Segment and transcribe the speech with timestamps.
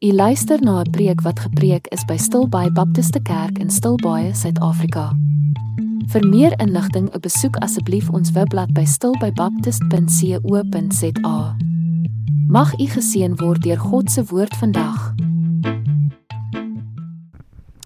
[0.00, 5.16] U luister na 'n preek wat gepreek is by Stilbaai Baptiste Kerk in Stilbaai, Suid-Afrika.
[6.06, 11.56] Vir meer inligting, besoek asseblief ons webblad by stilbaibaptist.co.za.
[12.48, 15.14] Mag u geseën word deur God se woord vandag.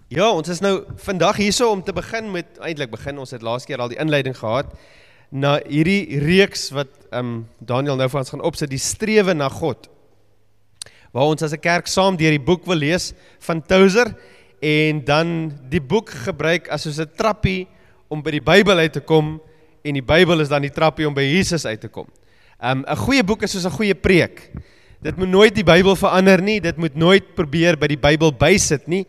[0.09, 3.65] Ja, ons is nou vandag hierso om te begin met eintlik begin ons het laas
[3.65, 4.67] keer al die inleiding gehad
[5.31, 9.49] na hierdie reeks wat ehm um, Daniel nou vir ons gaan opsit, die strewe na
[9.49, 9.89] God
[11.15, 13.13] waar ons as 'n kerk saam deur die boek wil lees
[13.47, 14.11] van Tozer
[14.61, 17.69] en dan die boek gebruik as soos 'n trappie
[18.09, 19.41] om by die Bybel uit te kom
[19.85, 22.07] en die Bybel is dan die trappie om by Jesus uit te kom.
[22.61, 24.51] Um 'n goeie boek is soos 'n goeie preek.
[25.03, 28.89] Dit moet nooit die Bybel verander nie, dit moet nooit probeer by die Bybel bysit
[28.89, 29.07] nie,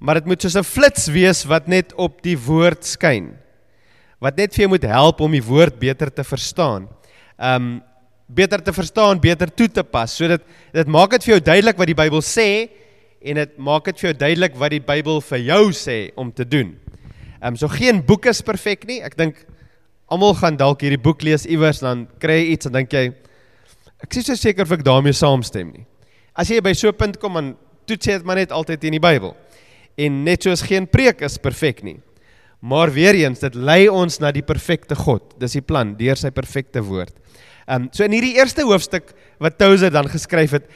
[0.00, 3.36] maar dit moet soos 'n flits wees wat net op die woord skyn.
[4.20, 6.88] Wat net vir jou moet help om die woord beter te verstaan.
[7.38, 7.82] Um
[8.28, 10.12] beter te verstaan, beter toe te pas.
[10.12, 10.42] So dit
[10.72, 12.48] dit maak dit vir jou duidelik wat die Bybel sê
[13.24, 16.44] en dit maak dit vir jou duidelik wat die Bybel vir jou sê om te
[16.44, 16.76] doen.
[17.38, 19.00] Ehm um, so geen boek is perfek nie.
[19.02, 19.40] Ek dink
[20.08, 23.08] almal gaan dalk hierdie boek lees iewers dan kry jy iets en dink jy
[24.04, 25.86] ek is so seker of ek daarmee saamstem nie.
[26.34, 27.56] As jy by so 'n punt kom dan
[27.86, 29.34] toets jy dit maar net altyd in die Bybel.
[29.98, 31.98] En net soos geen preek is perfek nie.
[32.60, 35.36] Maar weer eens, dit lei ons na die perfekte God.
[35.38, 37.14] Dis die plan deur sy perfekte woord.
[37.68, 40.70] Ehm um, so in hierdie eerste hoofstuk wat Tozer dan geskryf het,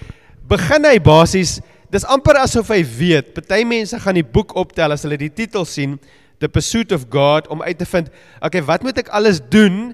[0.49, 1.61] begin hy basies
[1.93, 5.67] dis amper asof hy weet, party mense gaan die boek optel as hulle die titel
[5.69, 5.99] sien,
[6.41, 8.09] The Pursuit of God om uit te vind,
[8.43, 9.93] okay, wat moet ek alles doen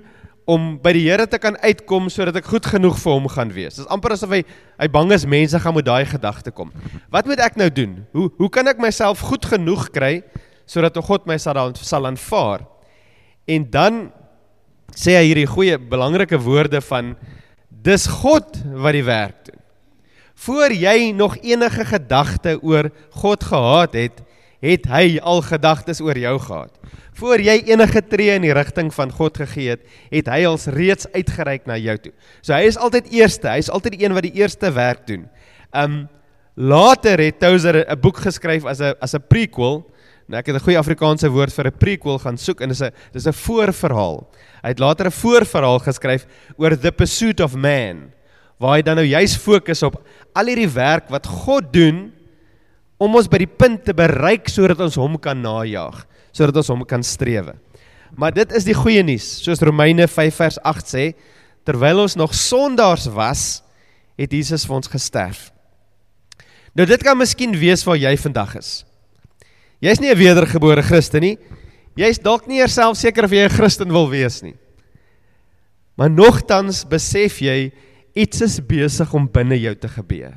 [0.49, 3.77] om by die Here te kan uitkom sodat ek goed genoeg vir hom gaan wees.
[3.77, 4.43] Dis amper asof hy
[4.81, 6.71] hy bang is mense gaan met daai gedagte kom.
[7.13, 7.99] Wat moet ek nou doen?
[8.17, 10.15] Hoe hoe kan ek myself goed genoeg kry
[10.69, 12.67] sodat God my sal sal aanvaar?
[13.49, 14.01] En dan
[14.95, 17.15] sê hy hierdie goeie belangrike woorde van
[17.85, 19.61] dis God wat die werk doen.
[20.39, 24.21] Voor jy nog enige gedagte oor God gehad het,
[24.63, 26.75] het hy al gedagtes oor jou gehad.
[27.19, 31.09] Voor jy enige tree in die rigting van God gegee het, het hy als reeds
[31.15, 32.13] uitgereik na jou toe.
[32.43, 35.27] So hy is altyd eerste, hy is altyd die een wat die eerste werk doen.
[35.75, 36.07] Um
[36.59, 39.87] later het Tozer 'n boek geskryf as 'n as 'n prequel
[40.29, 42.93] Nou ek het 'n goeie Afrikaanse woord vir 'n prequel gaan soek en dis 'n
[43.13, 44.29] dis 'n voorverhaal.
[44.63, 46.27] Hy het later 'n voorverhaal geskryf
[46.59, 48.13] oor the pursuit of man
[48.59, 50.03] waar hy dan nou juis fokus op
[50.35, 52.13] al hierdie werk wat God doen
[52.99, 56.85] om ons by die punt te bereik sodat ons hom kan najag, sodat ons hom
[56.85, 57.55] kan strewe.
[58.17, 61.15] Maar dit is die goeie nuus, soos Romeine 5 vers 8 sê,
[61.65, 63.63] terwyl ons nog sondaars was,
[64.19, 65.53] het Jesus vir ons gesterf.
[66.75, 68.88] Nou dit kan miskien wees waar jy vandag is.
[69.81, 71.39] Jy's nie 'n wedergebore Christen nie.
[71.95, 74.55] Jy's dalk nie jouself seker of jy 'n Christen wil wees nie.
[75.97, 77.73] Maar nogtans besef jy
[78.15, 80.35] iets is besig om binne jou te gebeur.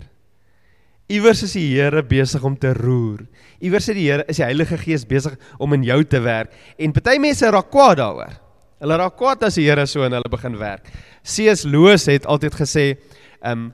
[1.11, 3.25] Iewers is die Here besig om te roer.
[3.59, 6.53] Iewers is die Here, is die Heilige Gees besig om in jou te werk.
[6.79, 8.37] En party mense raak kwaad daaroor.
[8.79, 10.87] Hulle raak kwaad as die Here so in hulle begin werk.
[11.23, 11.65] C.S.
[11.65, 12.85] Lewis het altyd gesê,
[13.43, 13.73] um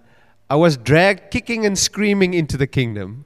[0.50, 3.26] I was dragged kicking and screaming into the kingdom.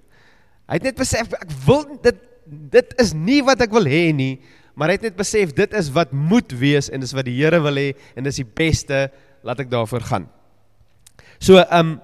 [0.68, 2.18] Hy het net besef ek wil dit
[2.52, 4.36] dit is nie wat ek wil hê nie,
[4.76, 7.60] maar hy het net besef dit is wat moet wees en dis wat die Here
[7.64, 9.10] wil hê en dis die beste,
[9.46, 10.30] laat ek daarvoor gaan.
[11.40, 12.00] So, ehm um,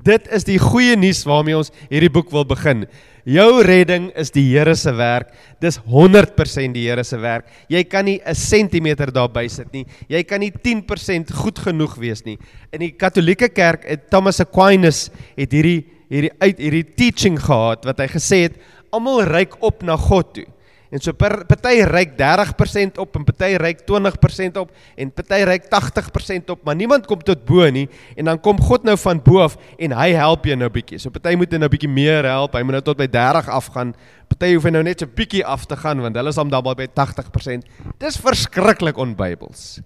[0.00, 2.86] dit is die goeie nuus waarmee ons hierdie boek wil begin.
[3.28, 5.34] Jou redding is die Here se werk.
[5.60, 7.50] Dis 100% die Here se werk.
[7.68, 9.84] Jy kan nie 'n sentimeter daarby sit nie.
[10.08, 12.38] Jy kan nie 10% goed genoeg wees nie.
[12.72, 18.08] In die Katolieke Kerk, Thomas Aquinas het hierdie hierdie uit hierdie teaching gehad wat hy
[18.10, 18.56] gesê het
[18.90, 20.46] almal reik op na God toe.
[20.90, 26.50] En so party reik 30% op en party reik 20% op en party reik 80%
[26.50, 27.86] op, maar niemand kom tot bo nie
[28.18, 30.98] en dan kom God nou van bo af en hy help jou nou bietjie.
[30.98, 32.58] So party moet nou bietjie meer help.
[32.58, 33.94] Hy moet nou tot by 30 afgaan.
[34.34, 36.90] Party hoef nou net so bietjie af te gaan want hulle is om dan by
[36.90, 37.70] 80%.
[38.02, 39.78] Dis verskriklik onbybels.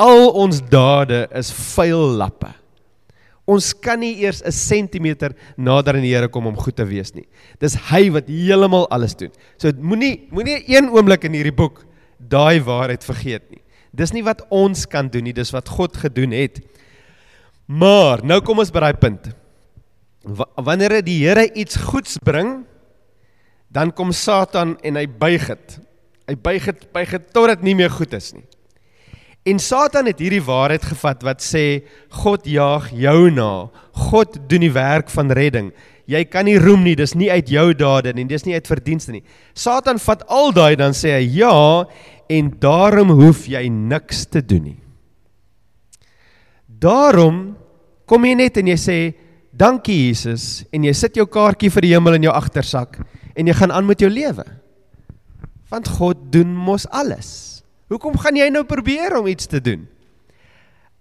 [0.00, 2.61] Al ons dade is vuil lappe.
[3.50, 7.14] Ons kan nie eers 'n sentimeter nader aan die Here kom om goed te wees
[7.14, 7.26] nie.
[7.58, 9.32] Dis hy wat heeltemal alles doen.
[9.58, 11.84] So moenie moenie een oomblik in hierdie boek
[12.18, 13.62] daai waarheid vergeet nie.
[13.92, 16.60] Dis nie wat ons kan doen nie, dis wat God gedoen het.
[17.66, 19.28] Maar nou kom ons by daai punt.
[20.56, 22.64] Wanneer die Here iets goeds bring,
[23.72, 25.78] dan kom Satan en hy buig dit.
[26.28, 28.44] Hy buig dit buig dit tot dit nie meer goed is nie.
[29.42, 31.82] En Satan het hierdie waarheid gevat wat sê
[32.22, 33.66] God jaag jou na.
[34.10, 35.72] God doen die werk van redding.
[36.06, 39.14] Jy kan nie roem nie, dis nie uit jou dade nie, dis nie uit verdienste
[39.14, 39.22] nie.
[39.54, 41.54] Satan vat al daai dan sê hy ja
[42.30, 44.78] en daarom hoef jy niks te doen nie.
[46.66, 47.52] Daarom
[48.06, 48.98] kom jy net en jy sê
[49.50, 53.00] dankie Jesus en jy sit jou kaartjie vir die hemel in jou agtersak
[53.34, 54.46] en jy gaan aan met jou lewe.
[55.72, 57.51] Want God doen mos alles.
[57.92, 59.84] Hoekom gaan jy nou probeer om iets te doen?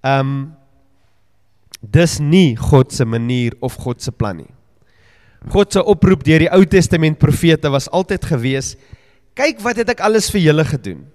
[0.03, 0.51] Um,
[1.79, 4.51] dis nie God se manier of God se plan nie.
[5.49, 8.75] God se oproep deur die Ou Testament profete was altyd gewees:
[9.33, 11.07] "Kyk wat het ek alles vir julle gedoen.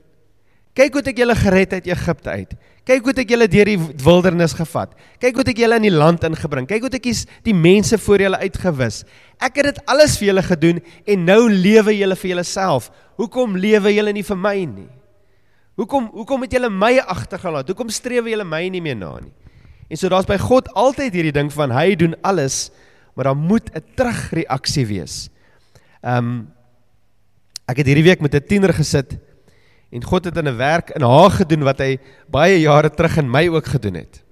[0.77, 2.51] Kyk hoe het ek julle gered uit Egipte uit.
[2.85, 4.93] Kyk hoe het ek julle deur die wildernis gevat.
[5.23, 6.67] Kyk hoe het ek julle in die land ingebring.
[6.69, 7.09] Kyk hoe het ek
[7.49, 9.05] die mense voor julle uitgewis.
[9.41, 12.91] Ek het dit alles vir julle gedoen en nou lewe julle vir julleself.
[13.17, 14.91] Hoekom lewe julle nie vir my nie?
[15.77, 17.69] Hoekom hoekom het julle my agtergelaat?
[17.69, 19.33] Hoekom streef julle my nie meer na nie?
[19.93, 22.71] En so daar's by God altyd hierdie ding van hy doen alles
[23.17, 25.31] maar daar moet 'n terugreaksie wees.
[26.03, 26.53] Um,
[27.67, 29.17] ek het hierdie week met 'n tiener gesit
[29.91, 33.31] en God het in 'n werk in haar gedoen wat hy baie jare terug in
[33.31, 34.23] my ook gedoen het.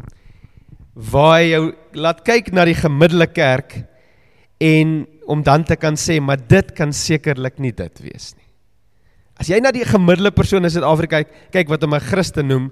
[0.95, 3.85] Waar hy jou laat kyk na die gemiddelde kerk
[4.61, 8.44] en om dan te kan sê maar dit kan sekerlik nie dit wees nie.
[9.45, 12.71] As jy na die gemiddelde persoon in Suid-Afrika kyk, kyk wat hom 'n Christen noem,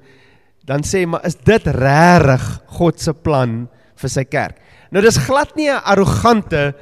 [0.65, 2.45] dan sê maar is dit regtig
[2.81, 3.69] God se plan
[4.01, 4.57] vir sy kerk?
[4.91, 6.73] Nou dis glad nie 'n arrogante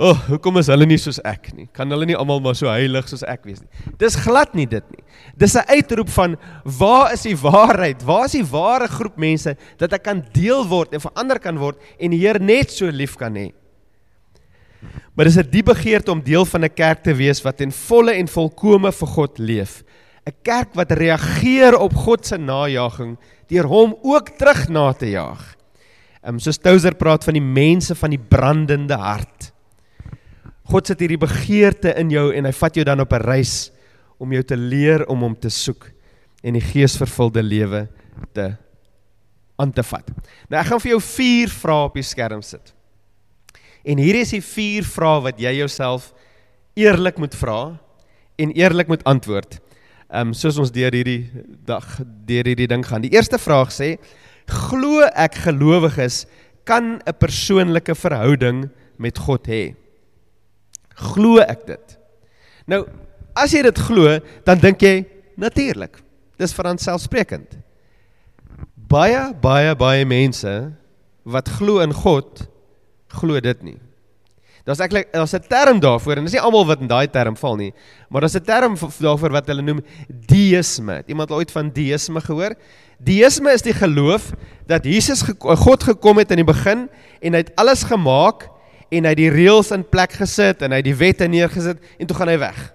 [0.00, 1.66] O, oh, hoekom is hulle nie soos ek nie?
[1.76, 3.68] Kan hulle nie almal maar so heilig soos ek wees nie?
[3.98, 5.04] Dis glad nie dit nie.
[5.36, 8.02] Dis 'n uitroep van waar is die waarheid?
[8.02, 11.76] Waar is die ware groep mense dat ek kan deel word en verander kan word
[12.00, 13.52] en die Heer net so lief kan hê?
[15.14, 18.12] Maar dis 'n diep begeerte om deel van 'n kerk te wees wat in volle
[18.12, 19.82] en volkome vir God leef.
[20.26, 23.18] 'n Kerk wat reageer op God se najaging
[23.48, 25.56] deur hom ook terug na te jaag.
[26.22, 29.52] Ehm um, soos Touser praat van die mense van die brandende hart.
[30.70, 33.72] God sit hierdie begeerte in jou en hy vat jou dan op 'n reis
[34.18, 35.90] om jou te leer om hom te soek
[36.42, 37.88] en die geesvervulde lewe
[38.32, 38.56] te
[39.56, 40.06] aan te vat.
[40.48, 42.74] Nou ek gaan vir jou 4 vrae op die skerm sit.
[43.84, 46.12] En hier is die 4 vrae wat jy jouself
[46.78, 47.60] eerlik moet vra
[48.40, 49.60] en eerlik moet antwoord.
[50.10, 51.30] Ehm um, soos ons deur hierdie
[51.66, 51.86] dag
[52.26, 53.04] deur hierdie ding gaan.
[53.04, 53.94] Die eerste vraag sê:
[54.50, 56.26] glo ek gelowiges
[56.64, 58.68] kan 'n persoonlike verhouding
[58.98, 59.74] met God hê.
[60.94, 61.98] Glo ek dit?
[62.66, 62.86] Nou,
[63.34, 65.06] as jy dit glo, dan dink jy
[65.36, 66.02] natuurlik.
[66.38, 67.58] Dis veronselfsprekend.
[68.74, 70.72] Baie baie baie mense
[71.24, 72.49] wat glo in God,
[73.10, 73.78] glo dit nie.
[74.64, 77.56] Daar's eintlik daar's 'n term daarvoor en dis nie almal wat in daai term val
[77.56, 77.72] nie,
[78.08, 81.02] maar daar's 'n term daarvoor wat hulle noem deïsme.
[81.06, 82.54] Iemand het ooit van deïsme gehoor?
[82.98, 84.32] Deïsme is die geloof
[84.66, 86.88] dat Jesus God gekom het in die begin
[87.20, 88.48] en hy het alles gemaak
[88.90, 92.28] en hy die reëls in plek gesit en hy die wette neergesit en toe gaan
[92.28, 92.74] hy weg.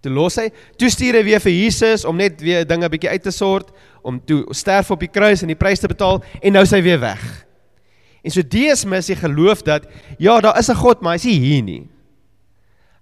[0.00, 3.22] Toe los hy, toe stuur hy weer vir Jesus om net weer dinge bietjie uit
[3.22, 3.70] te sort,
[4.02, 6.82] om toe sterf op die kruis en die prys te betaal en nou is hy
[6.82, 7.45] weer weg.
[8.26, 9.86] En so deïsme is die geloof dat
[10.18, 11.84] ja, daar is 'n God, maar hy is nie hier nie.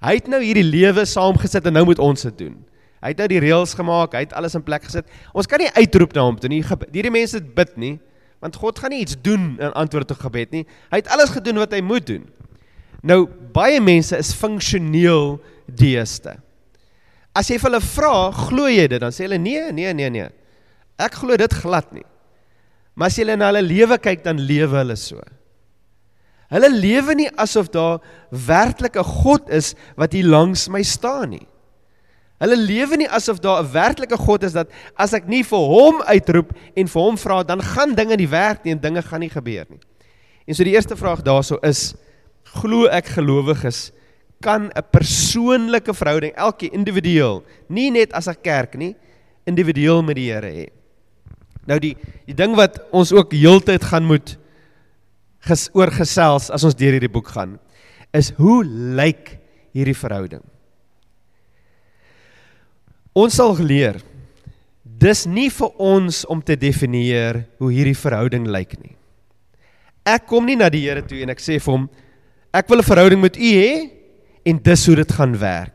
[0.05, 2.57] Hy het nou hierdie lewe saamgesit en nou moet ons dit doen.
[3.01, 5.09] Hy het nou die reëls gemaak, hy het alles in plek gesit.
[5.33, 6.63] Ons kan nie uitroep na hom toe nie.
[6.63, 7.99] Hierdie mense bid nie,
[8.41, 10.67] want God gaan nie iets doen in antwoord op gebed nie.
[10.91, 12.25] Hy het alles gedoen wat hy moet doen.
[13.03, 16.37] Nou baie mense is funksioneel deeste.
[17.35, 19.01] As jy vir hulle vra, glo jy dit?
[19.01, 20.29] Dan sê hulle nee, nee, nee, nee.
[21.01, 22.05] Ek glo dit glad nie.
[22.95, 25.23] Maar as jy na hulle lewe kyk, dan lewe hulle so.
[26.55, 27.99] Hulle lewe nie asof daar
[28.31, 31.47] werklik 'n God is wat hier langs my staan nie.
[32.43, 36.03] Hulle lewe nie asof daar 'n werklike God is dat as ek nie vir hom
[36.03, 39.31] uitroep en vir hom vra, dan gaan dinge nie werk nie en dinge gaan nie
[39.31, 39.81] gebeur nie.
[40.47, 41.95] En so die eerste vraag daarso is:
[42.45, 43.93] glo ek gelowiges
[44.41, 48.95] kan 'n persoonlike verhouding elke individueel, nie net as 'n kerk nie,
[49.47, 50.69] individueel met die Here hê?
[51.69, 51.95] Nou die
[52.29, 54.37] die ding wat ons ook heeltyd gaan moet
[55.45, 57.59] ges oorgesels as ons deur hierdie boek gaan,
[58.17, 59.37] is hoe lyk
[59.77, 60.43] hierdie verhouding?
[63.15, 64.01] Ons sal geleer
[65.05, 68.95] dis nie vir ons om te definieer hoe hierdie verhouding lyk nie.
[70.05, 71.89] Ek kom nie na die Here toe en ek sê vir hom
[72.55, 73.91] ek wil 'n verhouding met u hê
[74.47, 75.74] en dis hoe dit gaan werk.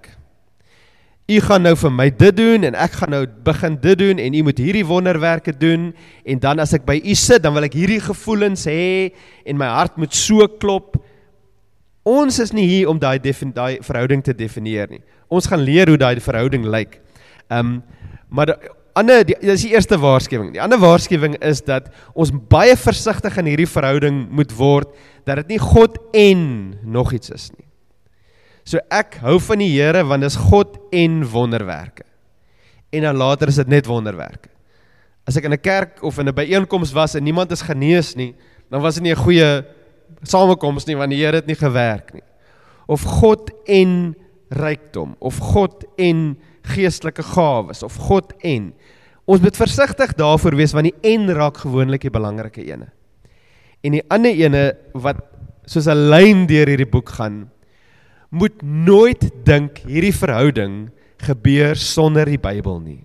[1.30, 4.34] U gaan nou vir my dit doen en ek gaan nou begin dit doen en
[4.34, 5.92] u moet hierdie wonderwerke doen
[6.26, 9.12] en dan as ek by u sit dan wil ek hierdie gevoelens hê
[9.46, 10.98] en my hart moet so klop.
[12.10, 15.04] Ons is nie hier om daai daai verhouding te definieer nie.
[15.30, 16.98] Ons gaan leer hoe daai verhouding lyk.
[17.50, 17.80] Ehm um,
[18.30, 18.54] maar
[18.94, 20.52] ander dis die eerste waarskuwing.
[20.54, 24.94] Die ander waarskuwing is dat ons baie versigtig in hierdie verhouding moet word
[25.26, 26.42] dat dit nie God en
[26.84, 27.69] nog iets is nie.
[28.64, 32.06] So ek hou van die Here want dis God en wonderwerke.
[32.92, 34.50] En dan later is dit net wonderwerke.
[35.28, 38.36] As ek in 'n kerk of in 'n byeenkoms was en niemand is genees nie,
[38.70, 39.66] dan was dit nie 'n goeie
[40.24, 42.24] samekoms nie want die Here het nie gewerk nie.
[42.88, 44.16] Of God en
[44.50, 46.38] rykdom of God en
[46.74, 48.74] geestelike gawes of God en
[49.30, 52.90] ons moet versigtig daarvoor wees want die en raak gewoonlik die belangrike ene.
[53.84, 54.64] En die ander ene
[54.94, 55.22] wat
[55.66, 57.50] soos 'n lyn deur hierdie boek gaan
[58.30, 60.90] moet nooit dink hierdie verhouding
[61.26, 63.02] gebeur sonder die Bybel nie.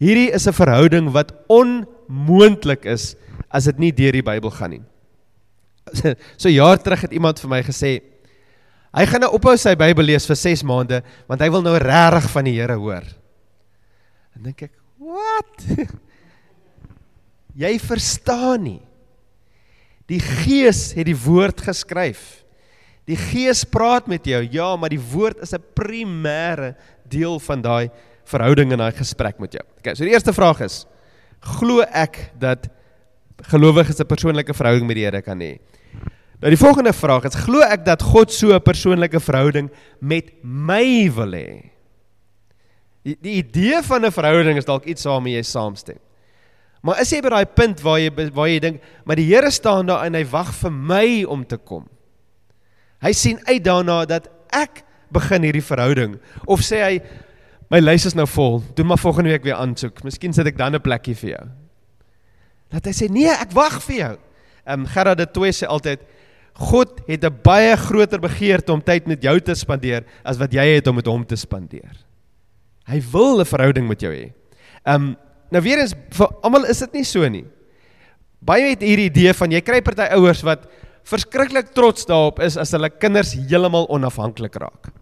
[0.00, 3.16] Hierdie is 'n verhouding wat onmoontlik is
[3.50, 4.82] as dit nie deur die Bybel gaan nie.
[6.36, 8.02] So jaar terug het iemand vir my gesê
[8.92, 12.30] hy gaan nou ophou sy Bybel lees vir 6 maande want hy wil nou regtig
[12.30, 13.04] van die Here hoor.
[14.36, 15.66] En dink ek, "Wat?
[17.60, 18.82] Jy verstaan nie.
[20.06, 22.44] Die Gees het die woord geskryf.
[23.10, 24.40] Die Gees praat met jou.
[24.54, 26.76] Ja, maar die woord is 'n primêre
[27.08, 27.90] deel van daai
[28.24, 29.64] verhouding en daai gesprek met jou.
[29.78, 30.86] Okay, so die eerste vraag is:
[31.40, 32.68] glo ek dat
[33.50, 35.58] gelowiges 'n persoonlike verhouding met die Here kan hê?
[36.40, 41.10] Nou die volgende vraag is: glo ek dat God so 'n persoonlike verhouding met my
[41.10, 41.70] wil hê?
[43.02, 45.98] Die, die idee van 'n verhouding is dalk iets waarmee jy saamstem.
[46.82, 49.86] Maar is jy by daai punt waar jy waar jy dink, maar die Here staan
[49.86, 51.88] daar en hy wag vir my om te kom.
[53.00, 56.94] Hy sien uit daarna dat ek begin hierdie verhouding of sê hy
[57.70, 60.02] my lys is nou vol, doen maar volgende week weer aansoek.
[60.02, 61.44] Miskien sit ek dan 'n plekkie vir jou.
[62.70, 64.14] Dat hy sê nee, ek wag vir jou.
[64.66, 66.00] Ehm um, Gerard de Toey sê altyd
[66.54, 70.74] God het 'n baie groter begeerte om tyd met jou te spandeer as wat jy
[70.74, 71.94] het om met hom te spandeer.
[72.86, 74.32] Hy wil 'n verhouding met jou hê.
[74.84, 75.16] Ehm um,
[75.50, 77.44] nou weer eens vir almal is dit nie so nie.
[78.40, 80.68] Baie het hierdie idee van jy kry party ouers wat
[81.04, 84.92] verskriklik trots daarop is as hulle kinders heeltemal onafhanklik raak.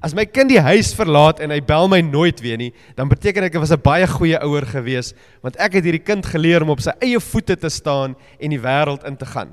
[0.00, 3.44] As my kind die huis verlaat en hy bel my nooit weer nie, dan beteken
[3.44, 6.70] dit ek was 'n baie goeie ouer gewees, want ek het hierdie kind geleer om
[6.70, 9.52] op sy eie voete te staan en die wêreld in te gaan.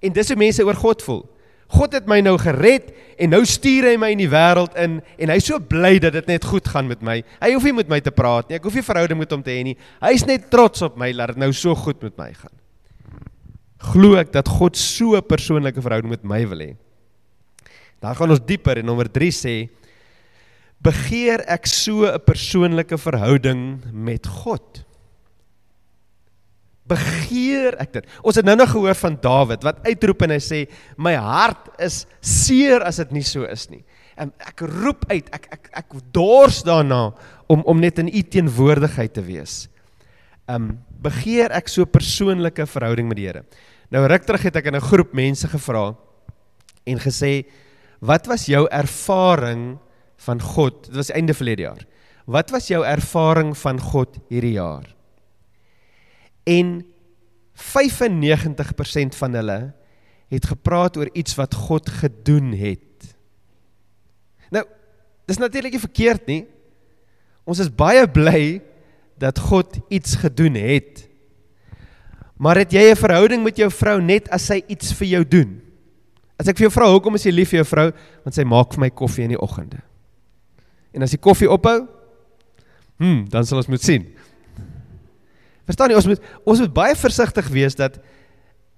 [0.00, 1.26] En dis hoe mense oor God voel.
[1.72, 5.28] God het my nou gered en nou stuur hy my in die wêreld in en
[5.28, 7.22] hy's so bly dat dit net goed gaan met my.
[7.40, 8.56] Hy hoef nie met my te praat nie.
[8.56, 9.76] Ek hoef nie verhouding met hom te hê nie.
[10.00, 12.61] Hy's net trots op my dat dit nou so goed met my gaan.
[13.82, 16.76] Glo ek dat God so 'n persoonlike verhouding met my wil hê?
[18.00, 19.68] Dan gaan ons dieper en nommer 3 sê
[20.82, 24.84] begeer ek so 'n persoonlike verhouding met God.
[26.86, 28.06] Begeer ek dit.
[28.22, 32.06] Ons het nou nog gehoor van Dawid wat uitroep en hy sê my hart is
[32.20, 33.84] seer as dit nie so is nie.
[34.18, 37.14] En ek roep uit, ek ek ek dors daarna
[37.48, 39.68] om om net in u teenwoordigheid te wees.
[40.48, 43.44] Um begeer ek so 'n persoonlike verhouding met die Here.
[43.92, 45.94] Nou ruk terug het ek in 'n groep mense gevra
[46.84, 47.44] en gesê
[48.02, 49.78] Wat was jou ervaring
[50.16, 50.86] van God?
[50.90, 51.86] Dit was einde verlede jaar.
[52.26, 54.88] Wat was jou ervaring van God hierdie jaar?
[56.42, 56.82] En
[57.54, 59.74] 95% van hulle
[60.28, 63.14] het gepraat oor iets wat God gedoen het.
[64.50, 64.64] Nou,
[65.30, 66.46] dis natuurlik nie verkeerd nie.
[67.46, 68.62] Ons is baie bly
[69.18, 71.06] dat God iets gedoen het.
[72.36, 75.60] Maar het jy 'n verhouding met jou vrou net as sy iets vir jou doen?
[76.38, 77.92] As ek vir jou vra hoekom is jy lief vir jou vrou?
[78.24, 79.82] Want sy maak vir my koffie in die oggende.
[80.92, 81.88] En as die koffie ophou,
[82.98, 84.06] hm, dan sal ons moet sien.
[85.68, 88.00] Verstaan jy, ons moet ons moet baie versigtig wees dat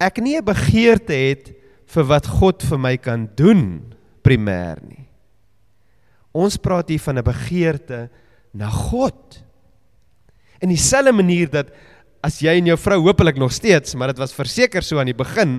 [0.01, 1.55] ek nie 'n begeerte het
[1.87, 5.09] vir wat God vir my kan doen primêr nie.
[6.35, 8.11] Ons praat hier van 'n begeerte
[8.53, 9.43] na God.
[10.61, 11.71] In dieselfde manier dat
[12.25, 15.17] as jy en jou vrou hopelik nog steeds, maar dit was verseker so aan die
[15.17, 15.59] begin,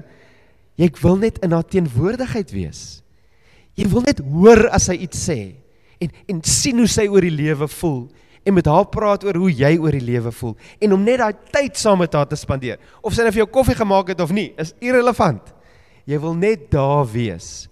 [0.80, 2.82] Jy wil net in haar teenwoordigheid wees.
[3.80, 5.40] Jy wil net hoor as sy iets sê
[6.04, 8.02] en en sien hoe sy oor die lewe voel
[8.46, 10.54] en met haar praat oor hoe jy oor die lewe voel
[10.84, 12.82] en om net daai tyd saam met haar te spandeer.
[13.00, 15.54] Of sy nou vir jou koffie gemaak het of nie, is irrelevant.
[16.06, 17.70] Jy wil net daar wees.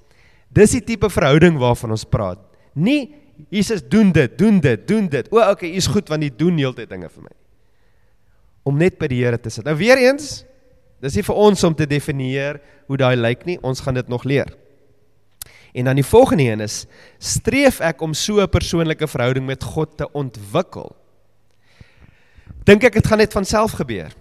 [0.54, 2.42] Dis die tipe verhouding waarvan ons praat.
[2.74, 3.20] Nie
[3.52, 5.28] Jesus doen dit, doen dit, doen dit.
[5.34, 7.34] O, okay, is goed want U doen heeltyd dinge vir my.
[8.64, 9.66] Om net by die Here te sit.
[9.66, 10.46] Nou weer eens,
[11.04, 14.24] Dis nie vir ons om te definieer hoe daai lyk nie, ons gaan dit nog
[14.24, 14.54] leer.
[15.76, 16.84] En dan die volgende een is
[17.20, 20.96] streef ek om so 'n persoonlike verhouding met God te ontwikkel.
[22.64, 24.14] Dink ek dit gaan net van self gebeur?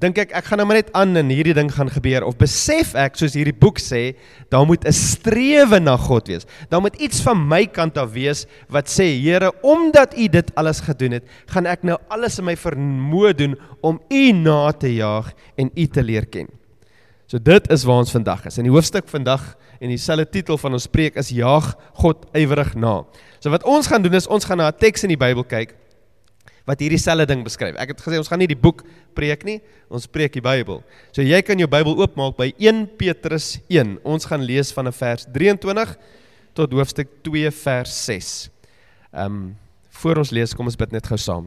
[0.00, 2.94] Dink ek ek gaan nou maar net aan en hierdie ding gaan gebeur of besef
[2.98, 4.16] ek soos hierdie boek sê,
[4.50, 6.46] daar moet 'n strewe na God wees.
[6.70, 10.80] Daar moet iets van my kant af wees wat sê, Here, omdat U dit alles
[10.80, 15.32] gedoen het, gaan ek nou alles in my vermoë doen om U na te jaag
[15.56, 16.48] en U te leer ken.
[17.26, 18.58] So dit is waar ons vandag is.
[18.58, 23.04] In die hoofstuk vandag en dieselfde titel van ons preek is jaag God ywerig na.
[23.40, 25.74] So wat ons gaan doen is ons gaan na 'n teks in die Bybel kyk
[26.68, 27.76] wat hierdie selfde ding beskryf.
[27.80, 28.82] Ek het gesê ons gaan nie die boek
[29.16, 29.58] preek nie,
[29.92, 30.80] ons preek die Bybel.
[31.12, 33.98] So jy kan jou Bybel oopmaak by 1 Petrus 1.
[34.04, 35.92] Ons gaan lees van vers 23
[36.56, 38.32] tot hoofstuk 2 vers 6.
[39.12, 39.44] Ehm um,
[39.94, 41.44] voor ons lees, kom ons bid net gou saam.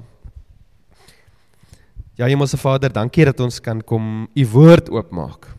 [2.18, 5.50] Ja, Hemelse Vader, dankie dat ons kan kom u woord oopmaak.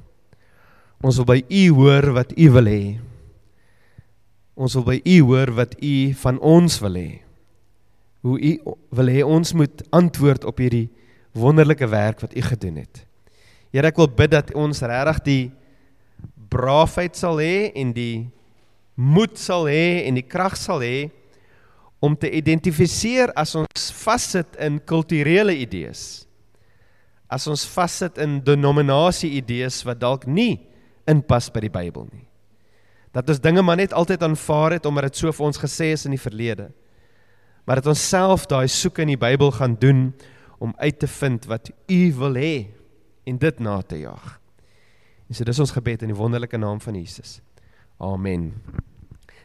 [1.05, 2.83] Ons wil by u hoor wat u wil hê.
[4.57, 7.09] Ons wil by u hoor wat u van ons wil hê
[8.27, 8.53] hoe u
[8.91, 10.89] wil hê ons moet antwoord op hierdie
[11.39, 13.05] wonderlike werk wat u gedoen het.
[13.71, 15.45] Here, ek wil bid dat ons regtig die
[16.49, 18.29] braafheid sal hê en die
[18.99, 21.11] moed sal hê en die krag sal hê
[22.03, 26.25] om te identifiseer as ons vassit in kulturele idees.
[27.29, 30.57] As ons vassit in denominasie idees wat dalk nie
[31.09, 32.25] inpas by die Bybel nie.
[33.13, 36.07] Dat ons dinge maar net altyd aanvaar het omdat dit so vir ons gesê is
[36.09, 36.71] in die verlede
[37.69, 40.07] maar dat ons self daai soeke in die Bybel gaan doen
[40.57, 42.53] om uit te vind wat U wil hê
[43.29, 44.39] en dit na te jaag.
[45.29, 47.43] En so dis ons gebed in die wonderlike naam van Jesus.
[48.01, 48.55] Amen.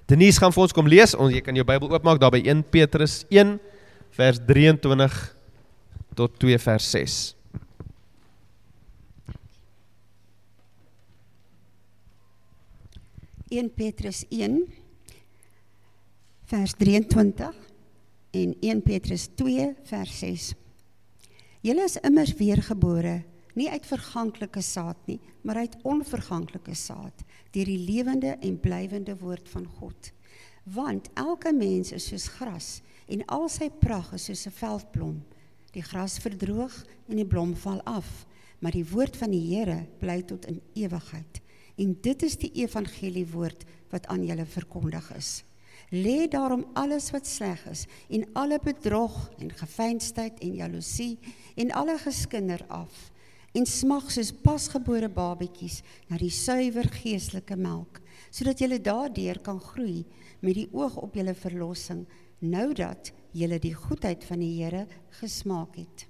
[0.07, 1.17] Denise gaan vir ons kom lees.
[1.19, 3.57] Ons jy kan jou Bybel oopmaak daar by 1 Petrus 1
[4.15, 5.19] vers 23
[6.15, 7.17] tot 2 vers 6.
[13.51, 14.63] In Petrus 1
[16.47, 17.62] vers 23
[18.33, 20.53] en 1 Petrus 2 vers 6.
[21.61, 23.21] Julle is immers weergebore,
[23.53, 27.21] nie uit verganklike saad nie, maar uit onverganklike saad,
[27.53, 30.09] deur die lewende en blywende woord van God.
[30.63, 32.71] Want elke mens is soos gras
[33.05, 35.21] en al sy pragt is soos 'n veldblom.
[35.73, 36.73] Die gras verdroog
[37.09, 38.25] en die blom val af,
[38.59, 41.41] maar die woord van die Here bly tot in ewigheid.
[41.77, 45.43] En dit is die evangelie woord wat aan julle verkondig is.
[45.93, 51.19] Lê daarom alles wat sleg is en alle bedrog en gefeinsheid en jaloesie
[51.55, 53.11] en alle geskinder af
[53.53, 57.99] en smag soos pasgebore babetjies na die suiwer geestelike melk
[58.33, 60.01] sodat jy daardeur kan groei
[60.41, 62.07] met die oog op jou verlossing
[62.41, 64.87] nou dat jy die goedheid van die Here
[65.19, 66.07] gesmaak het.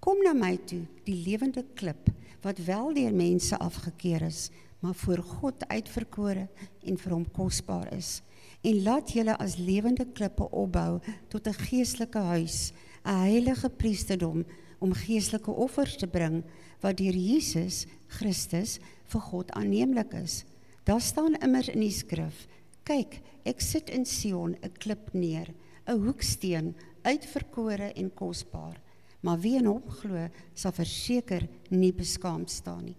[0.00, 2.10] Kom na my toe, die lewende klip
[2.44, 6.46] wat wel deur mense afgekeur is, maar voor God uitverkore
[6.84, 8.20] en vir hom kosbaar is
[8.64, 12.72] en laat julle as lewende klippe opbou tot 'n geestelike huis,
[13.04, 14.44] 'n heilige priesterdom
[14.78, 16.42] om geestelike offers te bring
[16.80, 20.44] wat deur Jesus Christus vir God aanneemlik is.
[20.84, 22.46] Daar staan immers in die skrif:
[22.84, 25.54] Kyk, ek sit in Sion 'n klip neer,
[25.86, 28.80] 'n hoeksteen, uitverkore en kosbaar.
[29.20, 32.96] Maar wie in hom glo, sal verseker nie beskaamd staan nie.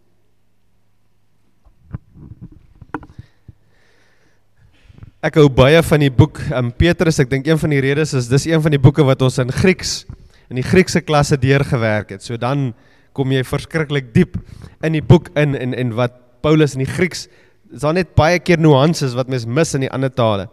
[5.25, 7.17] Ek hou baie van die boek um, Petrus.
[7.17, 9.49] Ek dink een van die redes is dis een van die boeke wat ons in
[9.49, 10.03] Grieks
[10.53, 12.21] in die Griekse klasse deurgewerk het.
[12.21, 12.75] So dan
[13.17, 14.35] kom jy verskriklik diep
[14.85, 16.13] in die boek in en en wat
[16.45, 17.25] Paulus in die Grieks
[17.73, 20.45] is daar net baie keer nuances wat mens mis in die ander tale.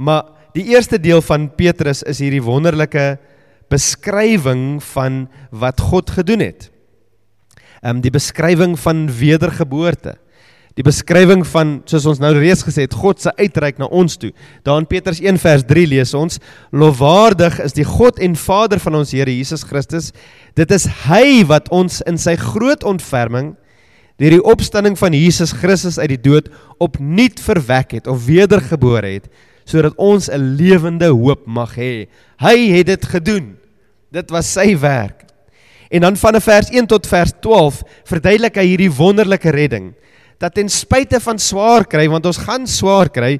[0.00, 3.18] Maar die eerste deel van Petrus is hierdie wonderlike
[3.68, 6.70] beskrywing van wat God gedoen het.
[7.82, 10.16] Ehm um, die beskrywing van wedergeboorte.
[10.74, 14.32] Die beskrywing van soos ons nou reeds gesê het, God se uitreik na ons toe.
[14.66, 16.40] Daar in Petrus 1 vers 3 lees ons:
[16.74, 20.10] "Lofwaardig is die God en Vader van ons Here Jesus Christus.
[20.56, 23.54] Dit is hy wat ons in sy groot ontferming
[24.18, 29.28] deur die opstanding van Jesus Christus uit die dood opnuut verwek het of wedergebore het,
[29.64, 32.08] sodat ons 'n lewende hoop mag hê.
[32.38, 33.56] Hy het dit gedoen.
[34.10, 35.22] Dit was sy werk."
[35.90, 39.94] En dan van vers 1 tot vers 12 verduidelik hy hierdie wonderlike redding
[40.38, 43.38] dat ten spyte van swaar kry, want ons gaan swaar kry,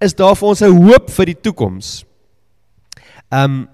[0.00, 2.04] is daar vir ons 'n hoop vir die toekoms.
[3.30, 3.68] Um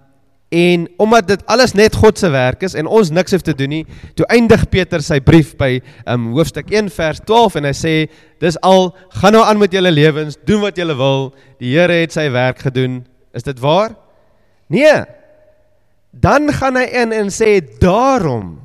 [0.48, 3.68] en omdat dit alles net God se werk is en ons niks hoef te doen
[3.68, 7.94] nie, toe eindig Peter sy brief by um hoofstuk 1 vers 12 en hy sê
[8.40, 12.12] dis al gaan nou aan met julle lewens, doen wat julle wil, die Here het
[12.12, 13.04] sy werk gedoen.
[13.34, 13.96] Is dit waar?
[14.68, 15.04] Nee.
[16.12, 18.62] Dan gaan hy in en sê daarom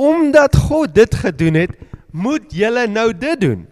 [0.00, 1.72] omdat God dit gedoen het,
[2.12, 3.66] moet julle nou dit doen.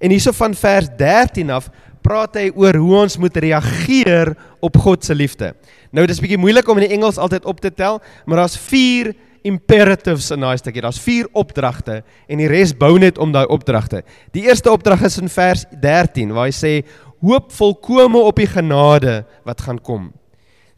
[0.00, 1.68] En hierso van vers 13 af
[2.00, 4.32] praat hy oor hoe ons moet reageer
[4.64, 5.52] op God se liefde.
[5.92, 9.12] Nou dis bietjie moeilik om in die Engels altyd op te tel, maar daar's 4
[9.46, 10.82] imperatives in daai stukkie.
[10.84, 14.02] Daar's 4 opdragte en die res bou net om daai opdragte.
[14.36, 16.72] Die eerste opdrag is in vers 13 waar hy sê
[17.20, 20.08] hoop volkome op die genade wat gaan kom.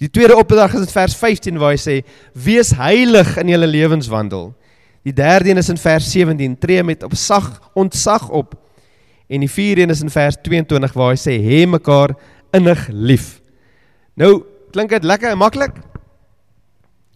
[0.02, 2.00] Die tweede opdrag is in vers 15 waar hy sê
[2.34, 4.50] wees heilig in julle lewenswandel.
[5.02, 8.54] Die derde een is in vers 17, tree met op sag ontsag op.
[9.26, 12.14] En die vierde een is in vers 22 waar hy sê hê mekaar
[12.54, 13.40] innig lief.
[14.14, 15.80] Nou, klink dit lekker en maklik?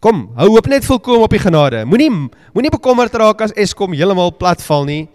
[0.00, 1.84] Kom, hou hoop net volkom op die genade.
[1.88, 2.10] Moenie
[2.52, 5.06] moenie bekommerd raak as Eskom heeltemal platval nie.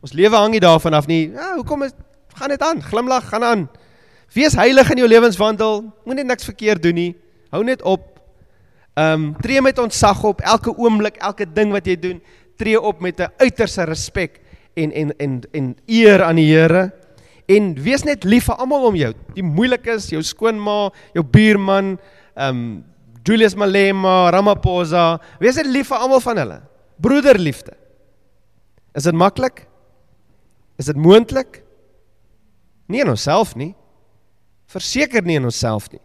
[0.00, 1.28] Ons lewe hang nie daarvan af nie.
[1.30, 1.94] Ja, hoekom is
[2.40, 2.82] gaan dit aan?
[2.82, 3.66] Glimlag, gaan aan.
[4.32, 5.82] Wees heilig in jou lewenswandel.
[6.04, 7.10] Moenie niks verkeerd doen nie.
[7.50, 8.09] Hou net op.
[8.94, 12.22] Ehm um, tree met ontzag op elke oomblik, elke ding wat jy doen,
[12.56, 14.40] tree op met 'n uiterste respek
[14.74, 16.92] en en en en eer aan die Here.
[17.46, 19.14] En wees net lief vir almal om jou.
[19.34, 21.98] Die moeilikes, jou skoonma, jou buurman,
[22.34, 22.84] ehm um,
[23.22, 26.60] Julius Malema, Ramaphosa, wees net lief vir almal van hulle.
[26.96, 27.76] Broederliefde.
[28.94, 29.66] Is dit maklik?
[30.78, 31.62] Is dit moontlik?
[32.88, 33.74] Nie in onsself nie.
[34.66, 36.00] Verseker nie in onsself nie.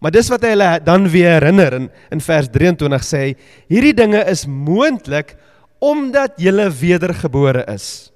[0.00, 3.30] Maar dis wat hy hulle dan weer herinner in in vers 23 sê hy
[3.72, 5.36] hierdie dinge is moontlik
[5.80, 8.10] omdat jy wedergebore is.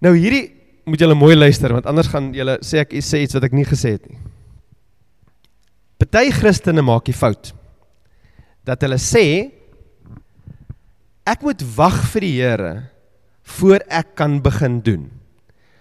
[0.00, 0.50] Nou hierdie
[0.88, 3.68] moet julle mooi luister want anders gaan julle sê ek sê iets wat ek nie
[3.68, 4.20] gesê het nie.
[6.00, 7.52] Party Christene maak die fout
[8.64, 9.24] dat hulle sê
[11.28, 12.72] ek moet wag vir die Here
[13.58, 15.19] voor ek kan begin doen.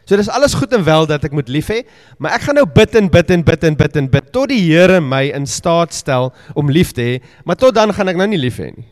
[0.10, 1.84] So dis alles goed en wel dat ek moet lief hê,
[2.18, 4.58] maar ek gaan nou bid en bid en bid en bid en bid tot die
[4.64, 8.26] Here my in staat stel om lief te hê, maar tot dan gaan ek nou
[8.32, 8.88] nie lief hê nie.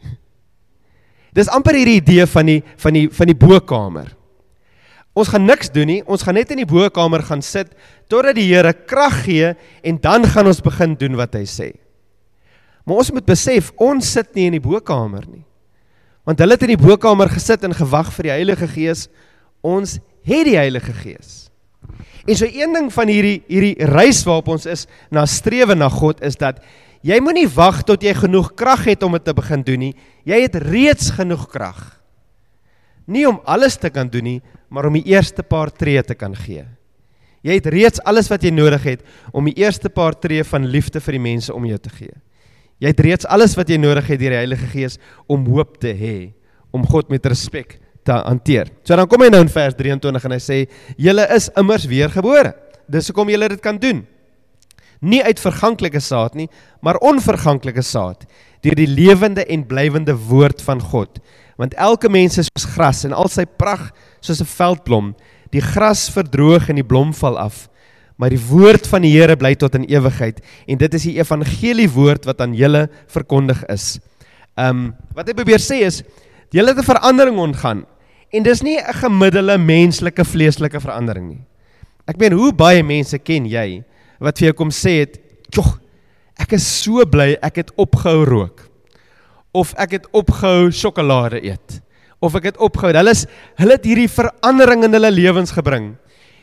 [1.34, 4.14] Dis amper hierdie idee van die van die van die bokamer.
[5.18, 7.74] Ons gaan niks doen nie, ons gaan net in die bokamer gaan sit
[8.06, 11.72] totdat die Here krag gee en dan gaan ons begin doen wat hy sê.
[12.86, 15.42] Maar ons moet besef, ons sit nie in die bokamer nie.
[16.30, 19.08] Want hulle het in die bokamer gesit en gewag vir die Heilige Gees.
[19.66, 19.98] Ons
[20.28, 21.48] het die Heilige Gees.
[22.28, 26.20] En so een ding van hierdie hierdie reis waarop ons is na strewe na God
[26.28, 26.60] is dat
[27.08, 29.94] jy moenie wag tot jy genoeg krag het om dit te begin doen nie.
[30.28, 31.80] Jy het reeds genoeg krag.
[33.08, 36.36] Nie om alles te kan doen nie, maar om die eerste paar tree te kan
[36.36, 36.66] gee.
[37.48, 41.00] Jy het reeds alles wat jy nodig het om die eerste paar tree van liefde
[41.00, 42.16] vir die mense om jou te gee.
[42.84, 45.00] Jy het reeds alles wat jy nodig het deur die Heilige Gees
[45.32, 46.34] om hoop te hê,
[46.76, 48.72] om God met respek te hanteer.
[48.88, 50.60] So dan kom hy nou in vers 23 en hy sê
[50.98, 52.54] julle is immers weergebore.
[52.88, 54.06] Dis hoekom julle dit kan doen.
[55.04, 56.48] Nie uit verganklike saad nie,
[56.82, 58.26] maar onverganklike saad
[58.66, 61.20] deur die lewende en blywende woord van God.
[61.62, 65.16] Want elke mens is soos gras en al sy pragt soos 'n veldblom.
[65.52, 67.70] Die gras verdroog en die blom val af,
[68.18, 71.90] maar die woord van die Here bly tot in ewigheid en dit is die evangelie
[71.90, 74.00] woord wat aan julle verkondig is.
[74.58, 76.04] Ehm um, wat hy probeer sê is
[76.52, 77.86] julle het 'n verandering ontgaan
[78.36, 81.44] En dis nie 'n gemiddelde menslike vleeslike verandering nie.
[82.08, 83.84] Ek meen, hoe baie mense ken jy
[84.20, 85.80] wat vir jou kom sê het, "Jog,
[86.40, 88.70] ek is so bly ek het opgehou rook."
[89.54, 91.82] Of ek het opgehou sjokolade eet.
[92.20, 92.94] Of ek het opgehou.
[92.94, 95.96] Hulle is hulle het hierdie verandering in hulle lewens gebring.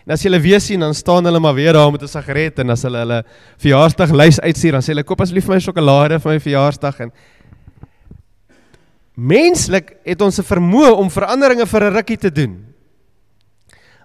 [0.07, 2.59] En as jy hulle weer sien, dan staan hulle maar weer daar met 'n sigaret
[2.59, 3.25] en as hulle hulle
[3.59, 7.13] verjaarsdag lys uitstuur, dan sê hulle, "Koop asseblief my sjokolade vir my verjaarsdag." En
[9.15, 12.75] Menslik het ons 'n vermoë om veranderinge vir 'n rukkie te doen.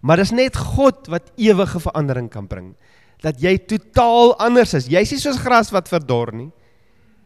[0.01, 2.75] Maar dis net God wat ewige verandering kan bring.
[3.21, 4.87] Dat jy totaal anders is.
[4.87, 6.51] Jy's nie soos gras wat verdor nie.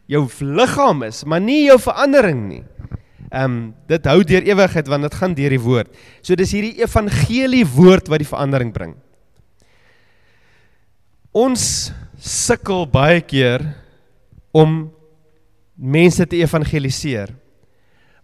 [0.07, 2.63] Jou liggaam is, maar nie jou verandering nie.
[3.31, 5.87] Ehm um, dit hou deur ewigheid want dit gaan deur die woord.
[6.21, 8.95] So dis hierdie evangelie woord wat die verandering bring.
[11.31, 13.75] Ons sukkel baie keer
[14.51, 14.91] om
[15.75, 17.33] mense te evangeliseer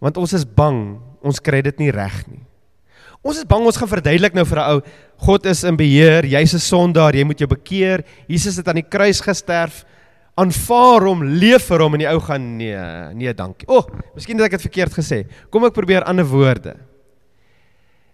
[0.00, 2.42] want ons is bang ons kry dit nie reg nie.
[3.20, 4.80] Ons is bang ons gaan verduidelik nou vir 'n ou
[5.26, 8.04] God is in beheer, jy's 'n sondaar, jy moet jou bekeer.
[8.26, 9.84] Jesus het aan die kruis gesterf.
[10.36, 12.76] Aanvaar hom, leef vir hom en die ou gaan nee,
[13.14, 13.68] nee, dankie.
[13.68, 15.26] O, oh, miskien het ek dit verkeerd gesê.
[15.50, 16.76] Kom ek probeer ander woorde.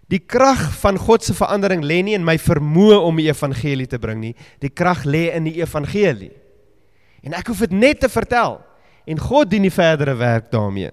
[0.09, 3.99] Die krag van God se verandering lê nie in my vermoë om die evangelie te
[3.99, 4.35] bring nie.
[4.59, 6.31] Die krag lê in die evangelie.
[7.23, 8.59] En ek hoef dit net te vertel
[9.07, 10.91] en God doen die verdere werk daarmee.